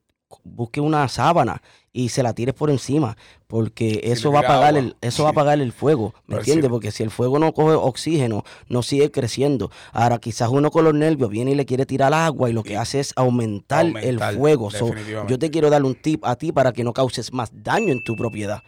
busque 0.45 0.81
una 0.81 1.07
sábana 1.09 1.63
y 1.93 2.11
se 2.11 2.23
la 2.23 2.35
tire 2.35 2.53
por 2.53 2.71
encima, 2.71 3.17
porque 3.49 4.01
Si 4.05 4.11
eso 4.13 4.31
va 4.31 4.41
a 4.41 4.43
apagar 4.43 4.69
agua. 4.77 4.79
el, 4.81 4.97
eso 5.01 5.25
va 5.25 5.31
a 5.31 5.33
apagar 5.33 5.61
el 5.61 5.73
fuego, 5.73 6.15
¿me 6.27 6.37
sí. 6.37 6.39
entiendes? 6.41 6.71
Porque 6.71 6.93
si 6.93 7.03
el 7.03 7.11
fuego 7.11 7.39
no 7.41 7.53
coge 7.53 7.75
oxígeno, 7.75 8.45
no 8.69 8.83
sigue 8.83 9.11
creciendo. 9.11 9.71
Ahora 9.93 10.19
quizás 10.19 10.51
uno 10.51 10.71
con 10.71 10.85
los 10.85 10.95
nervios 10.95 11.31
viene 11.31 11.51
y 11.51 11.55
le 11.57 11.67
quiere 11.67 11.87
tirar 11.87 12.15
agua 12.15 12.49
y 12.49 12.53
lo 12.53 12.63
que 12.63 12.75
Y- 12.75 12.77
hace 12.77 13.01
es 13.01 13.13
aumentar, 13.17 13.87
Aumentar, 13.87 14.33
el 14.33 14.39
fuego. 14.39 14.71
So, 14.71 14.93
yo 15.27 15.39
te 15.39 15.51
quiero 15.51 15.69
dar 15.69 15.83
un 15.85 15.95
tip 15.97 16.25
a 16.25 16.37
ti 16.37 16.53
para 16.53 16.73
que 16.73 16.85
no 16.85 16.93
causes 16.93 17.33
más 17.33 17.51
daño 17.53 17.93
en 17.93 18.05
tu 18.05 18.15
propiedad. 18.17 18.63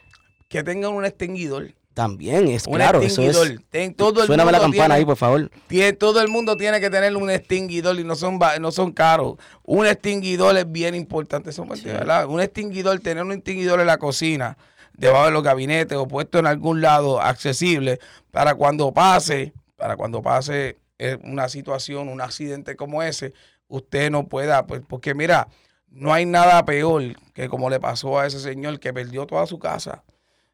que 0.48 0.62
tengan 0.62 0.92
un 0.92 1.04
extinguidor. 1.06 1.72
También 1.94 2.48
es 2.48 2.66
Un 2.66 2.74
claro, 2.74 3.02
eso 3.02 3.22
es. 3.22 3.56
Ten- 3.68 3.94
todo 3.94 4.22
el 4.22 4.26
Suéname 4.26 4.50
la 4.52 4.58
mundo 4.58 4.70
campana 4.72 4.94
tiene- 4.94 4.94
ahí, 5.00 5.04
por 5.04 5.16
favor. 5.16 5.50
Tie- 5.68 5.96
todo 5.98 6.22
el 6.22 6.28
mundo 6.28 6.56
tiene 6.56 6.80
que 6.80 6.88
tener 6.88 7.14
un 7.16 7.30
extinguidor 7.30 7.98
y 8.00 8.04
no 8.04 8.14
son 8.16 8.38
no 8.60 8.72
son 8.72 8.92
caros. 8.92 9.34
Un 9.62 9.86
extinguidor 9.86 10.56
es 10.56 10.70
bien 10.70 10.94
importante, 10.94 11.50
eso. 11.50 11.62
Un 11.62 12.40
extinguidor, 12.40 12.98
tener 13.00 13.22
un 13.22 13.32
extinguidor 13.32 13.80
en 13.80 13.86
la 13.86 13.98
cocina, 13.98 14.56
debajo 14.94 15.26
de 15.26 15.30
los 15.32 15.42
gabinetes 15.42 15.98
o 15.98 16.08
puesto 16.08 16.38
en 16.38 16.46
algún 16.46 16.80
lado 16.80 17.20
accesible 17.20 17.98
para 18.30 18.54
cuando 18.54 18.92
pase, 18.92 19.52
para 19.76 19.96
cuando 19.96 20.22
pase 20.22 20.78
eh, 20.98 21.18
una 21.24 21.48
situación, 21.48 22.08
un 22.08 22.20
accidente 22.20 22.76
como 22.76 23.02
ese, 23.02 23.32
usted 23.68 24.10
no 24.10 24.28
pueda, 24.28 24.66
pues, 24.66 24.82
porque 24.86 25.14
mira, 25.14 25.48
no 25.90 26.12
hay 26.14 26.24
nada 26.26 26.64
peor 26.64 27.02
que 27.34 27.48
como 27.48 27.68
le 27.68 27.80
pasó 27.80 28.18
a 28.20 28.26
ese 28.26 28.38
señor 28.38 28.78
que 28.78 28.92
perdió 28.94 29.26
toda 29.26 29.46
su 29.46 29.58
casa 29.58 30.04